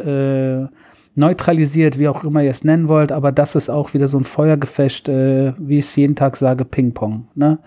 neutralisiert, 1.15 1.99
wie 1.99 2.07
auch 2.07 2.23
immer 2.23 2.41
ihr 2.41 2.51
es 2.51 2.63
nennen 2.63 2.87
wollt. 2.87 3.11
Aber 3.11 3.33
das 3.33 3.55
ist 3.55 3.69
auch 3.69 3.93
wieder 3.93 4.07
so 4.07 4.17
ein 4.17 4.23
Feuergefecht, 4.23 5.09
wie 5.09 5.79
ich 5.79 5.83
es 5.83 5.97
jeden 5.97 6.15
Tag 6.15 6.37
sage, 6.37 6.63
Ping-Pong. 6.63 7.27
Ne? 7.35 7.59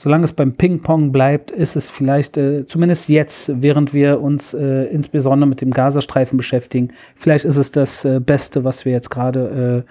Solange 0.00 0.24
es 0.24 0.32
beim 0.32 0.54
Ping-Pong 0.54 1.12
bleibt, 1.12 1.50
ist 1.50 1.76
es 1.76 1.90
vielleicht, 1.90 2.38
äh, 2.38 2.64
zumindest 2.64 3.10
jetzt, 3.10 3.52
während 3.60 3.92
wir 3.92 4.22
uns 4.22 4.54
äh, 4.54 4.84
insbesondere 4.84 5.46
mit 5.46 5.60
dem 5.60 5.72
Gazastreifen 5.72 6.38
beschäftigen, 6.38 6.92
vielleicht 7.16 7.44
ist 7.44 7.58
es 7.58 7.70
das 7.70 8.06
äh, 8.06 8.18
Beste, 8.18 8.64
was 8.64 8.86
wir 8.86 8.92
jetzt 8.92 9.10
gerade 9.10 9.84
äh, 9.86 9.90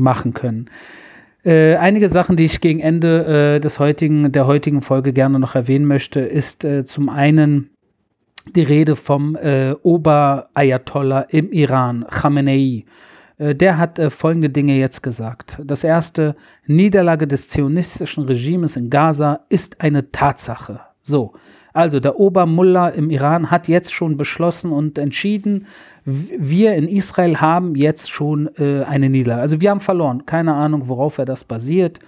machen 0.00 0.32
können. 0.32 0.70
Äh, 1.44 1.76
einige 1.76 2.08
Sachen, 2.08 2.36
die 2.36 2.44
ich 2.44 2.62
gegen 2.62 2.80
Ende 2.80 3.56
äh, 3.56 3.60
des 3.60 3.78
heutigen, 3.78 4.32
der 4.32 4.46
heutigen 4.46 4.80
Folge 4.80 5.12
gerne 5.12 5.38
noch 5.38 5.54
erwähnen 5.54 5.84
möchte, 5.84 6.20
ist 6.20 6.66
zum 6.86 7.10
einen 7.10 7.68
die 8.56 8.62
Rede 8.62 8.96
vom 8.96 9.36
Ober-Ayatollah 9.82 11.20
im 11.28 11.52
Iran, 11.52 12.06
Khamenei. 12.08 12.86
Äh, 13.40 13.54
der 13.54 13.78
hat 13.78 13.98
äh, 13.98 14.10
folgende 14.10 14.50
Dinge 14.50 14.78
jetzt 14.78 15.02
gesagt. 15.02 15.58
Das 15.64 15.82
erste, 15.82 16.36
Niederlage 16.66 17.26
des 17.26 17.48
zionistischen 17.48 18.24
Regimes 18.24 18.76
in 18.76 18.90
Gaza 18.90 19.40
ist 19.48 19.80
eine 19.80 20.12
Tatsache. 20.12 20.80
So, 21.02 21.32
also 21.72 21.98
der 21.98 22.20
Obermullah 22.20 22.90
im 22.90 23.10
Iran 23.10 23.50
hat 23.50 23.66
jetzt 23.66 23.92
schon 23.92 24.16
beschlossen 24.16 24.70
und 24.70 24.98
entschieden, 24.98 25.66
wir 26.04 26.74
in 26.74 26.86
Israel 26.88 27.40
haben 27.40 27.74
jetzt 27.74 28.10
schon 28.10 28.50
äh, 28.58 28.84
eine 28.84 29.08
Niederlage. 29.08 29.42
Also 29.42 29.60
wir 29.60 29.70
haben 29.70 29.80
verloren. 29.80 30.26
Keine 30.26 30.54
Ahnung, 30.54 30.88
worauf 30.88 31.18
er 31.18 31.24
das 31.24 31.44
basiert. 31.44 32.00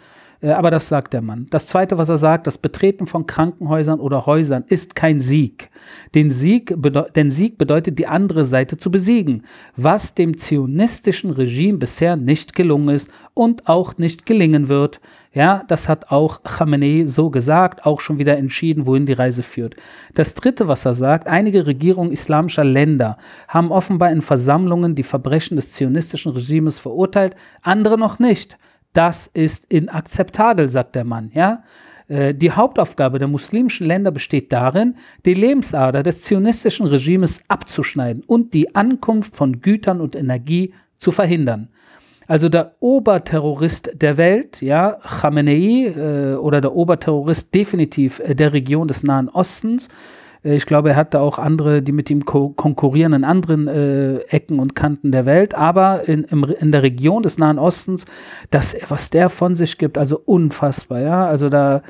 Äh, 0.43 0.51
aber 0.51 0.71
das 0.71 0.89
sagt 0.89 1.13
der 1.13 1.23
Mann. 1.23 1.47
Das 1.51 1.67
Zweite, 1.67 1.97
was 1.97 2.09
er 2.09 2.19
sagt, 2.19 2.47
das 2.47 2.59
Betreten 2.59 3.07
von 3.07 3.27
Krankenhäusern 3.27 4.01
oder 4.01 4.27
Häusern 4.27 4.65
ist 4.67 4.95
kein 4.95 5.21
Sieg. 5.21 5.71
Den 6.15 6.31
Sieg, 6.31 6.77
denn 7.17 7.31
Sieg 7.31 7.57
bedeutet, 7.57 7.99
die 7.99 8.07
andere 8.07 8.45
Seite 8.45 8.77
zu 8.77 8.91
besiegen, 8.91 9.45
was 9.77 10.15
dem 10.15 10.37
zionistischen 10.37 11.31
Regime 11.31 11.79
bisher 11.79 12.17
nicht 12.17 12.55
gelungen 12.55 12.95
ist 12.95 13.11
und 13.35 13.69
auch 13.69 13.97
nicht 13.97 14.27
gelingen 14.27 14.69
wird. 14.69 15.01
Ja, 15.33 15.65
das 15.67 15.89
hat 15.89 16.11
auch 16.11 16.43
Khamenei 16.43 17.05
so 17.07 17.31
gesagt, 17.31 17.87
auch 17.87 18.01
schon 18.01 18.19
wieder 18.19 18.37
entschieden, 18.37 18.85
wohin 18.85 19.07
die 19.07 19.15
Reise 19.15 19.43
führt. 19.43 19.77
Das 20.15 20.35
Dritte, 20.35 20.69
was 20.69 20.85
er 20.85 20.95
sagt, 20.95 21.27
einige 21.27 21.67
Regierungen 21.67 22.13
islamischer 22.13 22.65
Länder 22.65 23.17
haben 23.49 23.73
offenbar 23.73 24.11
in 24.11 24.21
Versammlungen 24.21 24.95
die 24.95 25.03
Verbrechen 25.03 25.57
des 25.57 25.73
zionistischen 25.73 26.33
Regimes 26.33 26.79
verurteilt, 26.79 27.35
andere 27.63 27.97
noch 27.97 28.19
nicht. 28.19 28.59
Das 28.93 29.29
ist 29.29 29.65
inakzeptabel, 29.69 30.69
sagt 30.69 30.95
der 30.95 31.05
Mann. 31.05 31.31
Ja? 31.35 31.63
Äh, 32.09 32.35
die 32.35 32.51
Hauptaufgabe 32.51 33.19
der 33.19 33.29
muslimischen 33.29 33.87
Länder 33.87 34.11
besteht 34.11 34.53
darin, 34.53 34.97
die 35.25 35.35
Lebensader 35.35 36.03
des 36.03 36.23
zionistischen 36.23 36.87
Regimes 36.87 37.41
abzuschneiden 37.49 38.23
und 38.27 38.55
die 38.55 38.75
Ankunft 38.75 39.37
von 39.37 39.61
Gütern 39.61 40.01
und 40.01 40.15
Energie 40.15 40.75
zu 40.99 41.11
verhindern. 41.11 41.69
Also 42.29 42.49
der 42.49 42.77
Oberterrorist 42.81 43.91
der 43.95 44.17
Welt, 44.17 44.63
ja, 44.63 44.99
Khamenei 45.03 45.87
äh, 45.87 46.35
oder 46.37 46.61
der 46.61 46.75
Oberterrorist 46.75 47.55
definitiv 47.55 48.21
äh, 48.21 48.35
der 48.35 48.53
Region 48.53 48.89
des 48.89 49.03
Nahen 49.03 49.29
Ostens, 49.29 49.89
ich 50.45 50.67
glaube, 50.67 50.91
er 50.91 50.97
hatte 50.97 51.21
auch 51.21 51.39
andere, 51.39 51.83
die 51.83 51.93
mit 51.93 52.11
ihm 52.11 52.25
ko 52.25 52.51
konkurrieren 52.51 53.13
in 53.13 53.25
anderen 53.25 53.69
äh, 53.69 54.19
Ecken 54.29 54.59
und 54.59 54.75
Kanten 54.75 55.13
der 55.13 55.25
Welt. 55.25 55.55
Aber 55.55 56.09
in, 56.09 56.25
im, 56.25 56.45
in 56.45 56.73
der 56.73 56.83
Region 56.83 57.23
des 57.23 57.39
Nahen 57.39 57.59
Ostens, 57.59 58.05
das, 58.51 58.77
was 58.89 59.11
der 59.11 59.29
von 59.29 59.55
sich 59.55 59.79
gibt, 59.79 59.97
also 59.97 60.21
unfassbar. 60.25 61.01
Ja, 61.01 61.27
also 61.27 61.49
da 61.49 61.83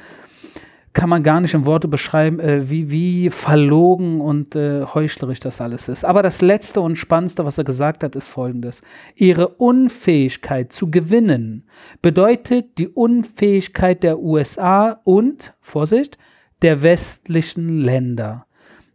kann 0.92 1.08
man 1.08 1.22
gar 1.22 1.40
nicht 1.40 1.54
in 1.54 1.64
Worte 1.64 1.88
beschreiben, 1.88 2.38
äh, 2.40 2.68
wie, 2.68 2.90
wie 2.90 3.30
verlogen 3.30 4.20
und 4.20 4.54
äh, 4.54 4.84
heuchlerisch 4.84 5.40
das 5.40 5.60
alles 5.62 5.88
ist. 5.88 6.04
Aber 6.04 6.22
das 6.22 6.42
Letzte 6.42 6.82
und 6.82 6.96
Spannendste, 6.96 7.46
was 7.46 7.56
er 7.56 7.64
gesagt 7.64 8.04
hat, 8.04 8.14
ist 8.14 8.28
Folgendes. 8.28 8.82
Ihre 9.14 9.48
Unfähigkeit 9.48 10.72
zu 10.72 10.90
gewinnen 10.90 11.64
bedeutet 12.02 12.76
die 12.76 12.88
Unfähigkeit 12.88 14.02
der 14.02 14.18
USA 14.18 15.00
und, 15.04 15.54
Vorsicht, 15.62 16.18
der 16.62 16.82
westlichen 16.82 17.78
Länder. 17.78 18.46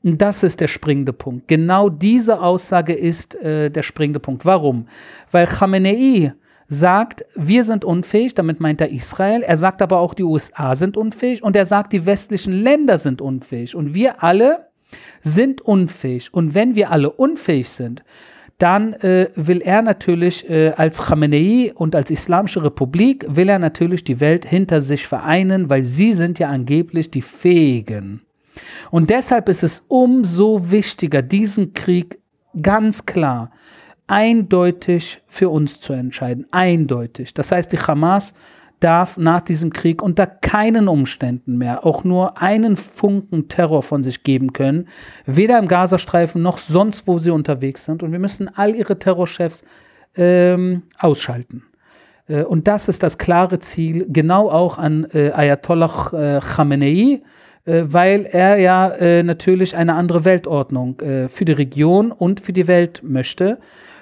Und 0.03 0.21
das 0.21 0.43
ist 0.43 0.62
der 0.62 0.67
springende 0.67 1.13
Punkt. 1.13 1.47
Genau 1.47 1.89
diese 1.89 2.41
Aussage 2.41 2.93
ist 2.93 3.36
äh, 3.36 3.69
der 3.69 3.84
springende 3.84 4.19
Punkt. 4.19 4.45
Warum? 4.45 4.88
Weil 5.32 5.47
Khamenei 5.47 6.34
sagt, 6.69 7.25
wir 7.36 7.63
sind 7.63 7.84
unfähig, 7.86 8.34
damit 8.36 8.60
meint 8.60 8.82
er 8.82 8.89
Israel. 8.89 9.41
Er 9.41 9.58
sagt 9.58 9.82
aber 9.82 9.99
auch, 9.99 10.13
die 10.13 10.23
USA 10.23 10.75
sind 10.75 10.97
unfähig 10.97 11.43
und 11.43 11.56
er 11.56 11.65
sagt, 11.65 11.93
die 11.93 12.06
westlichen 12.06 12.53
Länder 12.53 12.97
sind 12.97 13.21
unfähig. 13.21 13.75
Und 13.75 13.93
wir 13.93 14.23
alle 14.23 14.67
sind 15.21 15.62
unfähig. 15.62 16.34
Und 16.34 16.56
wenn 16.56 16.75
wir 16.75 16.91
alle 16.91 17.10
unfähig 17.10 17.69
sind, 17.69 18.03
dann 18.58 18.93
äh, 18.93 19.30
will 19.36 19.62
er 19.62 19.82
natürlich 19.82 20.50
äh, 20.50 20.72
als 20.72 20.98
Khamenei 21.00 21.72
und 21.76 21.96
als 21.96 22.10
Islamische 22.10 22.63
Republik, 22.63 23.26
will 23.30 23.50
er 23.50 23.60
natürlich 23.60 24.04
die 24.04 24.20
Welt 24.20 24.46
hinter 24.46 24.82
sich 24.82 25.06
vereinen, 25.08 25.70
weil 25.70 25.84
sie 25.84 26.13
sind 26.13 26.39
ja 26.39 26.50
angeblich 26.50 27.12
die 27.12 27.22
Fähigen. 27.22 28.22
Und 28.89 29.12
deshalb 29.12 29.50
ist 29.50 29.63
es 29.63 29.84
umso 29.88 30.72
wichtiger, 30.72 31.22
diesen 31.22 31.74
Krieg 31.74 32.20
ganz 32.60 33.06
klar, 33.06 33.52
eindeutig 34.08 35.22
für 35.28 35.50
uns 35.50 35.80
zu 35.80 35.93
entscheiden. 35.93 36.48
Eindeutig. 36.52 37.34
Das 37.36 37.52
heißt, 37.52 37.72
die 37.72 37.78
Hamas 37.80 38.34
darf 38.79 39.17
nach 39.17 39.41
diesem 39.41 39.71
Krieg 39.71 40.01
unter 40.01 40.27
keinen 40.27 40.87
Umständen 40.87 41.57
mehr 41.57 41.85
auch 41.85 42.03
nur 42.03 42.41
einen 42.41 42.75
Funken 42.75 43.47
Terror 43.47 43.83
von 43.83 44.03
sich 44.03 44.23
geben 44.23 44.53
können, 44.53 44.87
weder 45.25 45.57
im 45.57 45.67
Gazastreifen 45.67 46.41
noch 46.41 46.57
sonst, 46.59 47.07
wo 47.07 47.17
sie 47.17 47.31
unterwegs 47.31 47.85
sind. 47.85 48.03
Und 48.03 48.11
wir 48.11 48.19
müssen 48.19 48.49
all 48.55 48.75
ihre 48.75 48.99
Terrorchefs 48.99 49.63
ähm, 50.15 50.83
ausschalten. 50.97 51.63
Äh, 52.27 52.43
und 52.43 52.67
das 52.67 52.87
ist 52.87 53.03
das 53.03 53.17
klare 53.17 53.59
Ziel, 53.59 54.05
genau 54.09 54.49
auch 54.49 54.77
an 54.77 55.07
äh, 55.13 55.31
Ayatollah 55.31 56.37
äh, 56.37 56.39
Khamenei, 56.39 57.21
äh, 57.65 57.83
weil 57.85 58.25
er 58.25 58.57
ja 58.57 58.89
äh, 58.89 59.23
natürlich 59.23 59.75
eine 59.75 59.95
andere 59.95 60.25
Weltordnung 60.25 60.99
äh, 60.99 61.29
für 61.29 61.45
die 61.45 61.53
Region 61.53 62.11
und 62.11 62.41
für 62.41 62.53
die 62.53 62.67
Welt 62.67 63.01
möchte. 63.03 63.59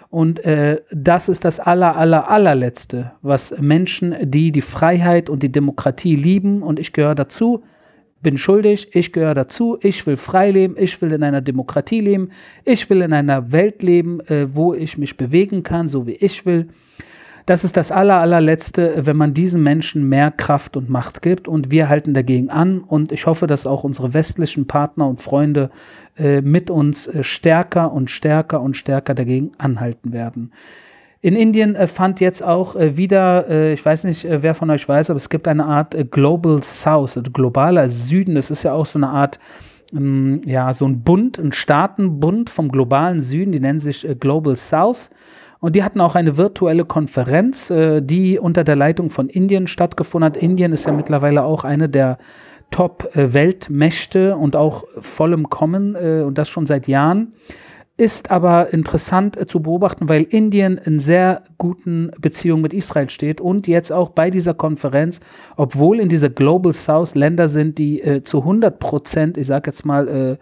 Und 0.10 0.44
äh, 0.46 0.82
das 0.92 1.30
ist 1.30 1.46
das 1.46 1.60
aller, 1.60 1.96
aller, 1.96 2.30
allerletzte, 2.30 3.12
was 3.22 3.56
Menschen, 3.60 4.16
die 4.22 4.52
die 4.52 4.62
Freiheit 4.62 5.30
und 5.30 5.44
die 5.44 5.52
Demokratie 5.52 6.16
lieben, 6.16 6.62
und 6.62 6.80
ich 6.80 6.94
gehöre 6.94 7.16
dazu, 7.16 7.64
bin 8.22 8.38
schuldig, 8.38 8.96
ich 8.96 9.14
gehöre 9.14 9.36
dazu, 9.36 9.78
ich 9.82 10.08
will 10.08 10.18
frei 10.18 10.50
leben, 10.50 10.76
ich 10.80 11.00
will 11.02 11.12
in 11.12 11.22
einer 11.22 11.42
Demokratie 11.42 12.02
leben, 12.02 12.30
ich 12.64 12.90
will 12.90 13.02
in 13.02 13.14
einer 13.14 13.52
Welt 13.52 13.84
leben, 13.84 14.20
äh, 14.22 14.48
wo 14.56 14.74
ich 14.74 14.98
mich 14.98 15.16
bewegen 15.16 15.62
kann, 15.62 15.90
so 15.90 16.08
wie 16.08 16.16
ich 16.16 16.46
will. 16.46 16.70
Das 17.46 17.64
ist 17.64 17.78
das 17.78 17.92
aller, 17.92 18.20
allerletzte, 18.20 19.06
wenn 19.06 19.18
man 19.18 19.36
diesen 19.36 19.62
Menschen 19.62 20.10
mehr 20.10 20.32
Kraft 20.32 20.76
und 20.76 20.90
Macht 20.90 21.22
gibt. 21.22 21.48
Und 21.48 21.70
wir 21.70 21.90
halten 21.90 22.16
dagegen 22.16 22.50
an. 22.50 22.80
Und 22.80 23.12
ich 23.12 23.28
hoffe, 23.28 23.46
dass 23.46 23.68
auch 23.68 23.84
unsere 23.84 24.16
westlichen 24.16 24.66
Partner 24.66 25.08
und 25.08 25.22
Freunde 25.22 25.70
äh, 26.18 26.42
mit 26.42 26.72
uns 26.72 27.08
äh, 27.08 27.24
stärker 27.24 27.92
und 27.92 28.10
stärker 28.10 28.62
und 28.62 28.76
stärker 28.76 29.14
dagegen 29.14 29.52
anhalten 29.60 30.12
werden. 30.12 30.52
In 31.22 31.36
Indien 31.36 31.76
äh, 31.76 31.88
fand 31.88 32.20
jetzt 32.20 32.44
auch 32.44 32.76
äh, 32.76 32.98
wieder, 32.98 33.48
äh, 33.48 33.74
ich 33.74 33.86
weiß 33.86 34.04
nicht, 34.04 34.26
äh, 34.26 34.42
wer 34.42 34.56
von 34.56 34.70
euch 34.72 34.88
weiß, 34.88 35.12
aber 35.12 35.18
es 35.18 35.30
gibt 35.30 35.48
eine 35.48 35.66
Art 35.66 35.96
Global 36.12 36.64
South, 36.64 37.18
also 37.18 37.32
globaler 37.32 37.90
Süden. 37.90 38.36
Das 38.36 38.50
ist 38.50 38.62
ja 38.62 38.74
auch 38.74 38.86
so 38.88 39.00
eine 39.00 39.10
Art, 39.10 39.40
ähm, 39.92 40.42
ja, 40.46 40.74
so 40.74 40.86
ein 40.86 41.02
Bund, 41.02 41.38
ein 41.38 41.52
Staatenbund 41.52 42.50
vom 42.50 42.70
globalen 42.70 43.22
Süden, 43.22 43.52
die 43.52 43.60
nennen 43.60 43.82
sich 43.82 44.08
Global 44.20 44.56
South. 44.56 45.10
Und 45.60 45.76
die 45.76 45.84
hatten 45.84 46.02
auch 46.02 46.16
eine 46.16 46.38
virtuelle 46.38 46.86
Konferenz, 46.86 47.70
äh, 47.70 48.02
die 48.02 48.40
unter 48.40 48.64
der 48.64 48.76
Leitung 48.76 49.10
von 49.10 49.30
Indien 49.30 49.68
stattgefunden 49.68 50.26
hat. 50.26 50.38
Indien 50.38 50.74
ist 50.74 50.86
ja 50.86 50.92
mittlerweile 50.92 51.44
auch 51.44 51.64
eine 51.64 51.90
der 51.90 52.18
Top-Weltmächte 52.72 54.36
und 54.36 54.56
auch 54.56 54.84
voll 55.00 55.34
im 55.34 55.50
Kommen 55.50 55.96
äh, 55.96 56.24
und 56.26 56.38
das 56.38 56.50
schon 56.50 56.66
seit 56.68 56.88
Jahren. 56.88 57.34
Ist 57.98 58.30
aber 58.30 58.74
interessant 58.74 59.38
äh, 59.38 59.48
zu 59.48 59.62
beobachten, 59.62 60.10
weil 60.10 60.24
Indien 60.24 60.78
in 60.78 61.00
sehr 61.00 61.44
guten 61.58 62.12
Beziehungen 62.20 62.62
mit 62.62 62.74
Israel 62.74 63.10
steht 63.10 63.40
und 63.40 63.68
jetzt 63.68 63.92
auch 63.92 64.10
bei 64.10 64.30
dieser 64.30 64.54
Konferenz, 64.54 65.22
obwohl 65.56 66.02
in 66.02 66.10
dieser 66.10 66.30
Global 66.30 66.74
South 66.74 67.16
Länder 67.16 67.48
sind, 67.48 67.78
die 67.78 68.02
äh, 68.02 68.24
zu 68.24 68.40
100 68.40 68.80
Prozent, 68.80 69.38
ich 69.38 69.48
sage 69.48 69.70
jetzt 69.70 69.86
mal, 69.86 70.38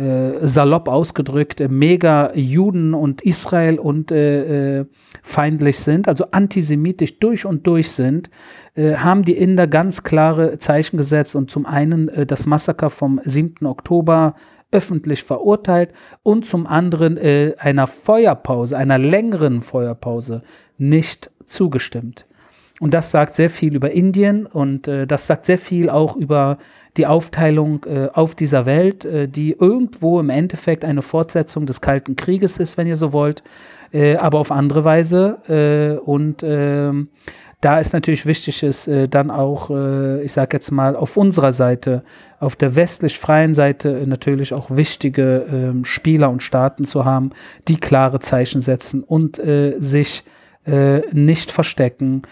äh, 0.00 0.46
salopp 0.46 0.88
ausgedrückt, 0.88 1.60
äh, 1.60 1.68
mega 1.68 2.32
Juden 2.34 2.94
und 2.94 3.20
Israel 3.20 3.78
und 3.78 4.10
äh, 4.10 4.78
äh, 4.80 4.86
feindlich 5.22 5.78
sind, 5.78 6.08
also 6.08 6.24
antisemitisch 6.30 7.18
durch 7.18 7.44
und 7.44 7.66
durch 7.66 7.90
sind, 7.90 8.30
äh, 8.76 8.94
haben 8.94 9.24
die 9.24 9.36
Inder 9.36 9.66
ganz 9.66 10.02
klare 10.02 10.58
Zeichen 10.58 10.96
gesetzt 10.96 11.36
und 11.36 11.50
zum 11.50 11.66
einen 11.66 12.10
das 12.26 12.46
Massaker 12.46 12.88
vom 12.88 13.20
7. 13.24 13.66
Oktober 13.66 14.36
öffentlich 14.72 15.22
verurteilt 15.22 15.90
und 16.22 16.46
zum 16.46 16.66
anderen 16.66 17.18
einer 17.58 17.88
Feuerpause, 17.88 18.76
einer 18.76 18.98
längeren 18.98 19.62
Feuerpause 19.62 20.42
nicht 20.78 21.30
zugestimmt. 21.46 22.24
Und 22.80 22.92
das 22.94 23.12
sagt 23.12 23.36
sehr 23.36 23.50
viel 23.50 23.76
über 23.76 23.92
Indien 23.92 24.46
und 24.46 24.88
das 24.88 25.26
sagt 25.26 25.46
sehr 25.46 25.58
viel 25.58 25.90
auch 25.90 26.16
über 26.16 26.58
die 26.96 27.06
Aufteilung 27.06 27.84
äh, 27.84 28.08
auf 28.12 28.34
dieser 28.34 28.66
Welt, 28.66 29.04
äh, 29.04 29.28
die 29.28 29.52
irgendwo 29.52 30.20
im 30.20 30.30
Endeffekt 30.30 30.84
eine 30.84 31.02
Fortsetzung 31.02 31.66
des 31.66 31.80
Kalten 31.80 32.16
Krieges 32.16 32.58
ist, 32.58 32.76
wenn 32.76 32.86
ihr 32.86 32.96
so 32.96 33.12
wollt, 33.12 33.42
äh, 33.92 34.16
aber 34.16 34.38
auf 34.38 34.50
andere 34.50 34.84
Weise. 34.84 35.38
Äh, 35.48 36.00
und 36.00 36.42
ähm, 36.42 37.08
da 37.60 37.78
ist 37.78 37.92
natürlich 37.92 38.26
wichtig, 38.26 38.62
ist 38.62 38.88
äh, 38.88 39.06
dann 39.06 39.30
auch, 39.30 39.70
äh, 39.70 40.22
ich 40.22 40.32
sage 40.32 40.56
jetzt 40.56 40.70
mal, 40.72 40.96
auf 40.96 41.16
unserer 41.16 41.52
Seite, 41.52 42.02
auf 42.40 42.56
der 42.56 42.74
westlich 42.74 43.18
freien 43.18 43.54
Seite 43.54 44.04
natürlich 44.06 44.52
auch 44.52 44.70
wichtige 44.70 45.46
ähm, 45.50 45.84
Spieler 45.84 46.30
und 46.30 46.42
Staaten 46.42 46.86
zu 46.86 47.04
haben, 47.04 47.30
die 47.68 47.76
klare 47.76 48.20
Zeichen 48.20 48.62
setzen 48.62 49.02
und 49.02 49.40
sich 49.78 50.24
nicht 51.12 51.50
verstecken 51.50 52.22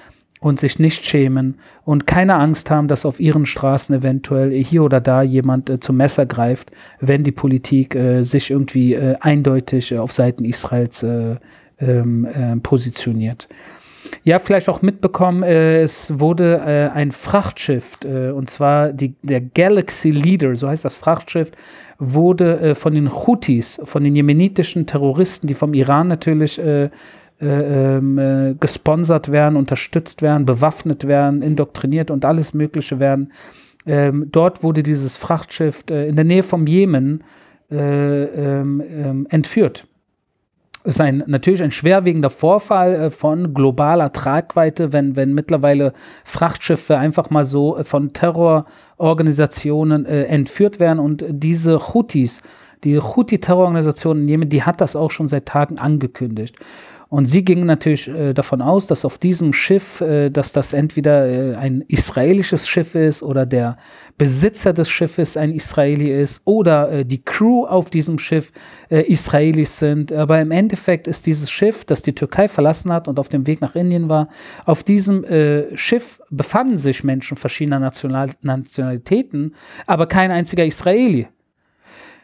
und 0.41 0.61
sich 0.61 0.79
nicht 0.79 1.05
schämen 1.05 1.59
und 1.85 2.07
keine 2.07 2.35
Angst 2.35 2.71
haben, 2.71 2.89
dass 2.89 3.05
auf 3.05 3.21
ihren 3.21 3.47
Straßen 3.47 3.95
eventuell 3.95 4.53
hier 4.63 4.85
oder 4.85 5.01
da 5.01 5.23
jemand 5.23 5.69
äh, 5.71 5.81
zum 5.81 5.97
Messer 5.97 6.27
greift, 6.27 6.71
wenn 7.01 7.25
die 7.25 7.33
Politik 7.33 7.95
äh, 7.95 8.23
sich 8.23 8.51
irgendwie 8.51 8.95
äh, 8.95 9.17
eindeutig 9.21 9.93
äh, 9.93 9.99
auf 9.99 10.13
Seiten 10.13 10.45
Israels 10.45 11.03
äh, 11.03 11.37
ähm, 11.81 12.25
äh, 12.25 12.57
positioniert. 12.57 13.49
Ja, 14.25 14.39
vielleicht 14.39 14.69
auch 14.69 14.81
mitbekommen, 14.81 15.43
es 15.43 16.19
wurde 16.19 16.63
ein 16.63 17.13
Frachtschiff, 17.13 17.99
und 18.05 18.49
zwar 18.49 18.93
die, 18.93 19.15
der 19.23 19.41
Galaxy 19.43 20.11
Leader, 20.11 20.57
so 20.57 20.67
heißt 20.69 20.85
das 20.85 20.97
Frachtschiff, 20.97 21.51
wurde 21.99 22.75
von 22.75 22.95
den 22.95 23.13
Houthis, 23.13 23.79
von 23.85 24.05
den 24.05 24.17
jemenitischen 24.17 24.87
Terroristen, 24.87 25.47
die 25.47 25.55
vom 25.55 25.75
Iran 25.75 26.09
natürlich 26.09 26.59
äh, 27.41 27.97
ähm, 27.99 28.19
äh, 28.19 28.55
gesponsert 28.59 29.31
werden, 29.31 29.55
unterstützt 29.57 30.23
werden, 30.23 30.45
bewaffnet 30.45 31.07
werden, 31.07 31.41
indoktriniert 31.43 32.11
und 32.11 32.25
alles 32.25 32.53
Mögliche 32.53 32.99
werden. 32.99 33.33
Ähm, 33.87 34.27
dort 34.33 34.65
wurde 34.65 34.83
dieses 34.83 35.17
Frachtschiff 35.17 35.85
äh, 35.89 36.09
in 36.09 36.17
der 36.17 36.25
Nähe 36.25 36.43
vom 36.43 36.67
Jemen 36.67 37.23
äh, 37.71 37.77
ähm, 37.77 38.83
ähm, 38.91 39.27
entführt. 39.31 39.87
Das 40.83 40.97
ist 40.97 41.01
ein, 41.01 41.23
natürlich 41.29 41.63
ein 41.63 41.71
schwerwiegender 41.71 42.31
Vorfall 42.31 42.95
äh, 42.95 43.11
von 43.11 43.55
globaler 43.55 44.11
Tragweite, 44.11 44.93
wenn, 44.93 45.15
wenn 45.15 45.33
mittlerweile 45.33 45.93
Frachtschiffe 46.25 46.99
einfach 46.99 47.31
mal 47.31 47.45
so 47.45 47.79
von 47.85 48.13
Terrororganisationen 48.13 50.07
entführt 50.07 50.81
werden 50.81 50.99
und 50.99 51.25
diese 51.29 51.79
Houthis, 51.79 52.41
die 52.83 52.99
Houthi-Terrororganisation 52.99 54.23
in 54.23 54.29
Jemen, 54.29 54.49
die 54.49 54.65
hat 54.65 54.81
das 54.81 54.97
auch 54.97 55.13
schon 55.13 55.29
seit 55.29 55.47
Tagen 55.47 55.79
angekündigt. 55.79 56.57
Und 57.11 57.25
sie 57.25 57.43
gingen 57.43 57.65
natürlich 57.65 58.07
äh, 58.09 58.35
davon 58.35 58.61
aus, 58.61 58.87
dass 58.87 59.07
auf 59.07 59.17
diesem 59.17 59.55
Schiff, 59.55 60.03
äh, 60.03 60.29
dass 60.29 60.53
das 60.53 60.75
entweder 60.75 61.27
äh, 61.27 61.57
ein 61.57 61.83
israelisches 61.89 62.69
Schiff 62.69 62.95
ist 62.95 63.23
oder 63.23 63.47
der 63.47 63.79
Besitzer 64.19 64.75
des 64.75 64.91
Schiffes 64.91 65.37
ein 65.39 65.55
Israeli 65.55 66.13
ist 66.13 66.43
oder 66.45 66.91
äh, 66.93 67.05
die 67.07 67.23
Crew 67.23 67.65
auf 67.65 67.89
diesem 67.89 68.19
Schiff 68.19 68.53
äh, 68.91 69.11
Israelis 69.11 69.79
sind. 69.79 70.13
Aber 70.13 70.39
im 70.39 70.51
Endeffekt 70.51 71.07
ist 71.07 71.25
dieses 71.25 71.51
Schiff, 71.51 71.87
das 71.87 72.03
die 72.03 72.15
Türkei 72.15 72.47
verlassen 72.47 72.93
hat 72.93 73.09
und 73.09 73.19
auf 73.19 73.31
dem 73.31 73.47
Weg 73.47 73.63
nach 73.63 73.75
Indien 73.75 74.11
war, 74.11 74.29
auf 74.67 74.85
diesem 74.85 75.25
äh, 75.25 75.75
Schiff 75.79 76.21
befanden 76.29 76.77
sich 76.77 77.05
Menschen 77.05 77.39
verschiedener 77.39 77.79
National 77.79 78.33
Nationalitäten, 78.43 79.55
aber 79.87 80.07
kein 80.07 80.31
einziger 80.31 80.67
Israeli. 80.67 81.29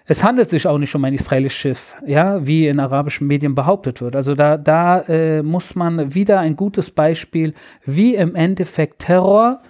Es 0.06 0.22
handelt 0.22 0.50
sich 0.50 0.66
auch 0.66 0.76
nicht 0.76 0.94
um 0.94 1.02
ein 1.04 1.14
israelisches 1.14 1.58
Schiff, 1.58 1.96
ja, 2.06 2.46
wie 2.46 2.66
in 2.66 2.78
arabischen 2.78 3.26
Medien 3.26 3.54
behauptet 3.54 4.02
wird. 4.02 4.14
Also 4.14 4.34
da, 4.34 4.58
da 4.58 5.00
äh, 5.00 5.42
muss 5.42 5.74
man 5.74 6.14
wieder 6.14 6.40
ein 6.40 6.56
gutes 6.56 6.90
Beispiel, 6.90 7.54
wie 7.86 8.14
im 8.14 8.34
Endeffekt 8.34 8.98
Terror 8.98 9.62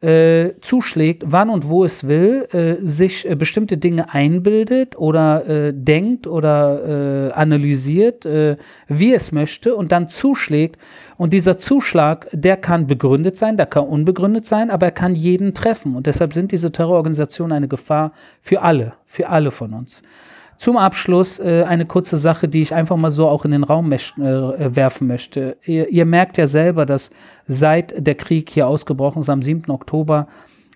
äh, 0.00 0.52
zuschlägt, 0.62 1.24
wann 1.26 1.50
und 1.50 1.68
wo 1.68 1.84
es 1.84 2.06
will, 2.06 2.48
äh, 2.52 2.76
sich 2.80 3.28
äh, 3.28 3.34
bestimmte 3.34 3.76
Dinge 3.76 4.12
einbildet 4.14 4.98
oder 4.98 5.46
äh, 5.46 5.72
denkt 5.74 6.26
oder 6.26 7.28
äh, 7.28 7.32
analysiert, 7.32 8.24
äh, 8.24 8.56
wie 8.88 9.12
es 9.12 9.30
möchte 9.30 9.76
und 9.76 9.92
dann 9.92 10.08
zuschlägt. 10.08 10.78
Und 11.18 11.34
dieser 11.34 11.58
Zuschlag, 11.58 12.28
der 12.32 12.56
kann 12.56 12.86
begründet 12.86 13.36
sein, 13.36 13.58
der 13.58 13.66
kann 13.66 13.84
unbegründet 13.84 14.46
sein, 14.46 14.70
aber 14.70 14.86
er 14.86 14.92
kann 14.92 15.14
jeden 15.14 15.52
treffen. 15.52 15.94
Und 15.94 16.06
deshalb 16.06 16.32
sind 16.32 16.50
diese 16.52 16.72
Terrororganisationen 16.72 17.54
eine 17.54 17.68
Gefahr 17.68 18.12
für 18.40 18.62
alle, 18.62 18.94
für 19.04 19.28
alle 19.28 19.50
von 19.50 19.74
uns. 19.74 20.02
Zum 20.60 20.76
Abschluss 20.76 21.38
äh, 21.38 21.64
eine 21.66 21.86
kurze 21.86 22.18
Sache, 22.18 22.46
die 22.46 22.60
ich 22.60 22.74
einfach 22.74 22.98
mal 22.98 23.10
so 23.10 23.26
auch 23.26 23.46
in 23.46 23.50
den 23.52 23.64
Raum 23.64 23.88
möcht, 23.88 24.18
äh, 24.18 24.76
werfen 24.76 25.06
möchte. 25.06 25.56
Ihr, 25.64 25.88
ihr, 25.88 26.04
merkt 26.04 26.36
ja 26.36 26.46
selber, 26.46 26.84
dass 26.84 27.10
seit 27.46 27.94
der 28.06 28.14
Krieg 28.14 28.50
hier 28.50 28.66
ausgebrochen 28.66 29.22
ist, 29.22 29.30
am 29.30 29.42
7. 29.42 29.70
Oktober, 29.70 30.28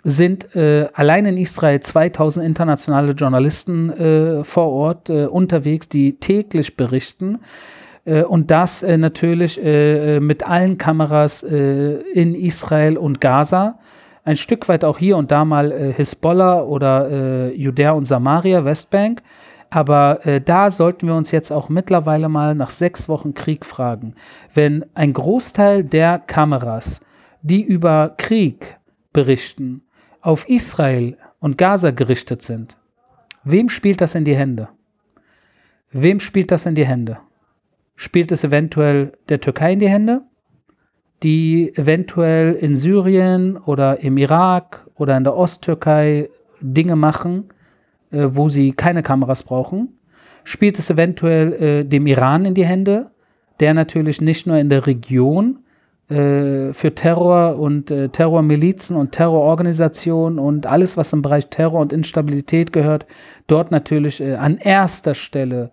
sind 0.02 0.56
äh, 0.56 0.88
allein 0.94 1.26
in 1.26 1.36
Israel 1.36 1.80
2000 1.80 2.46
internationale 2.46 3.12
Journalisten 3.12 3.90
äh, 3.90 4.44
vor 4.44 4.70
Ort 4.70 5.10
äh, 5.10 5.26
unterwegs, 5.26 5.86
die 5.86 6.18
täglich 6.18 6.78
berichten. 6.78 7.40
Äh, 8.06 8.22
und 8.22 8.50
das 8.50 8.80
natürlich 8.80 9.60
mit 9.60 10.46
allen 10.48 10.78
Kameras 10.78 11.42
in 11.42 12.34
Israel 12.34 12.96
und 12.96 13.20
Gaza 13.20 13.78
ein 14.24 14.36
Stück 14.36 14.68
weit 14.68 14.84
auch 14.84 14.96
hier 14.96 15.18
und 15.18 15.30
da 15.30 15.44
mal 15.44 15.70
äh, 15.70 15.92
Hisbollah 15.92 16.62
oder 16.62 17.10
äh, 17.10 17.54
Judäa 17.54 17.92
und 17.92 18.06
Samaria, 18.06 18.64
Westbank. 18.64 19.20
Aber 19.74 20.24
äh, 20.24 20.40
da 20.40 20.70
sollten 20.70 21.08
wir 21.08 21.16
uns 21.16 21.32
jetzt 21.32 21.50
auch 21.50 21.68
mittlerweile 21.68 22.28
mal 22.28 22.54
nach 22.54 22.70
sechs 22.70 23.08
Wochen 23.08 23.34
Krieg 23.34 23.66
fragen, 23.66 24.14
wenn 24.54 24.84
ein 24.94 25.12
Großteil 25.12 25.82
der 25.82 26.20
Kameras, 26.20 27.00
die 27.42 27.60
über 27.60 28.14
Krieg 28.16 28.78
berichten, 29.12 29.82
auf 30.20 30.48
Israel 30.48 31.18
und 31.40 31.58
Gaza 31.58 31.90
gerichtet 31.90 32.42
sind, 32.42 32.76
wem 33.42 33.68
spielt 33.68 34.00
das 34.00 34.14
in 34.14 34.24
die 34.24 34.36
Hände? 34.36 34.68
Wem 35.90 36.20
spielt 36.20 36.52
das 36.52 36.66
in 36.66 36.76
die 36.76 36.86
Hände? 36.86 37.18
Spielt 37.96 38.30
es 38.30 38.44
eventuell 38.44 39.14
der 39.28 39.40
Türkei 39.40 39.72
in 39.72 39.80
die 39.80 39.88
Hände, 39.88 40.22
die 41.24 41.74
eventuell 41.74 42.52
in 42.52 42.76
Syrien 42.76 43.56
oder 43.56 43.98
im 43.98 44.18
Irak 44.18 44.88
oder 44.94 45.16
in 45.16 45.24
der 45.24 45.36
Osttürkei 45.36 46.30
Dinge 46.60 46.94
machen, 46.94 47.48
äh, 48.14 48.36
wo 48.36 48.48
sie 48.48 48.72
keine 48.72 49.02
Kameras 49.02 49.42
brauchen, 49.42 49.98
spielt 50.44 50.78
es 50.78 50.90
eventuell 50.90 51.52
äh, 51.52 51.84
dem 51.84 52.06
Iran 52.06 52.44
in 52.44 52.54
die 52.54 52.64
Hände, 52.64 53.10
der 53.60 53.74
natürlich 53.74 54.20
nicht 54.20 54.46
nur 54.46 54.58
in 54.58 54.68
der 54.68 54.86
Region 54.86 55.58
äh, 56.08 56.72
für 56.72 56.94
Terror 56.94 57.58
und 57.58 57.90
äh, 57.90 58.08
Terrormilizen 58.10 58.96
und 58.96 59.12
Terrororganisationen 59.12 60.38
und 60.38 60.66
alles, 60.66 60.96
was 60.96 61.12
im 61.12 61.22
Bereich 61.22 61.48
Terror 61.48 61.80
und 61.80 61.92
Instabilität 61.92 62.72
gehört, 62.72 63.06
dort 63.46 63.70
natürlich 63.70 64.20
äh, 64.20 64.34
an 64.34 64.58
erster 64.58 65.14
Stelle 65.14 65.70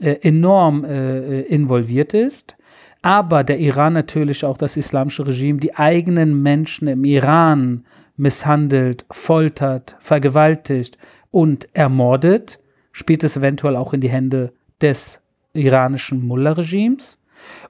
äh, 0.00 0.16
enorm 0.22 0.84
involviert 0.84 2.14
ist. 2.14 2.56
Aber 3.02 3.44
der 3.44 3.58
Iran 3.58 3.92
natürlich 3.92 4.44
auch 4.44 4.58
das 4.58 4.76
islamische 4.76 5.26
Regime, 5.26 5.60
die 5.60 5.76
eigenen 5.76 6.42
Menschen 6.42 6.88
im 6.88 7.04
Iran 7.04 7.84
misshandelt, 8.16 9.04
foltert, 9.10 9.96
vergewaltigt, 10.00 10.98
und 11.30 11.68
ermordet, 11.74 12.58
spielt 12.92 13.24
es 13.24 13.36
eventuell 13.36 13.76
auch 13.76 13.92
in 13.92 14.00
die 14.00 14.10
Hände 14.10 14.52
des 14.80 15.20
iranischen 15.52 16.26
Mullah-Regimes? 16.26 17.18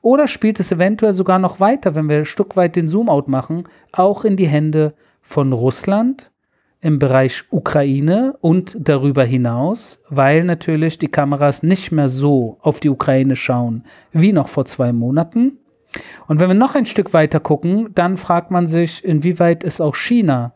Oder 0.00 0.28
spielt 0.28 0.60
es 0.60 0.72
eventuell 0.72 1.14
sogar 1.14 1.38
noch 1.38 1.60
weiter, 1.60 1.94
wenn 1.94 2.08
wir 2.08 2.18
ein 2.18 2.24
Stück 2.24 2.56
weit 2.56 2.76
den 2.76 2.88
Zoom-out 2.88 3.28
machen, 3.28 3.64
auch 3.92 4.24
in 4.24 4.36
die 4.36 4.48
Hände 4.48 4.94
von 5.20 5.52
Russland 5.52 6.30
im 6.80 6.98
Bereich 6.98 7.44
Ukraine 7.50 8.36
und 8.40 8.76
darüber 8.78 9.24
hinaus, 9.24 10.00
weil 10.08 10.44
natürlich 10.44 10.98
die 10.98 11.08
Kameras 11.08 11.62
nicht 11.62 11.90
mehr 11.90 12.08
so 12.08 12.58
auf 12.60 12.80
die 12.80 12.88
Ukraine 12.88 13.36
schauen 13.36 13.84
wie 14.12 14.32
noch 14.32 14.48
vor 14.48 14.64
zwei 14.64 14.92
Monaten. 14.92 15.58
Und 16.28 16.38
wenn 16.38 16.48
wir 16.48 16.54
noch 16.54 16.74
ein 16.74 16.86
Stück 16.86 17.12
weiter 17.12 17.40
gucken, 17.40 17.88
dann 17.94 18.16
fragt 18.16 18.50
man 18.50 18.68
sich, 18.68 19.04
inwieweit 19.04 19.64
es 19.64 19.80
auch 19.80 19.96
China 19.96 20.52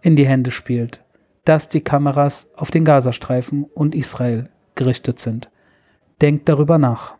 in 0.00 0.16
die 0.16 0.26
Hände 0.26 0.50
spielt 0.50 1.02
dass 1.46 1.68
die 1.68 1.80
Kameras 1.80 2.48
auf 2.56 2.70
den 2.70 2.84
Gazastreifen 2.84 3.64
und 3.64 3.94
Israel 3.94 4.50
gerichtet 4.74 5.20
sind. 5.20 5.48
Denkt 6.20 6.48
darüber 6.48 6.76
nach. 6.76 7.14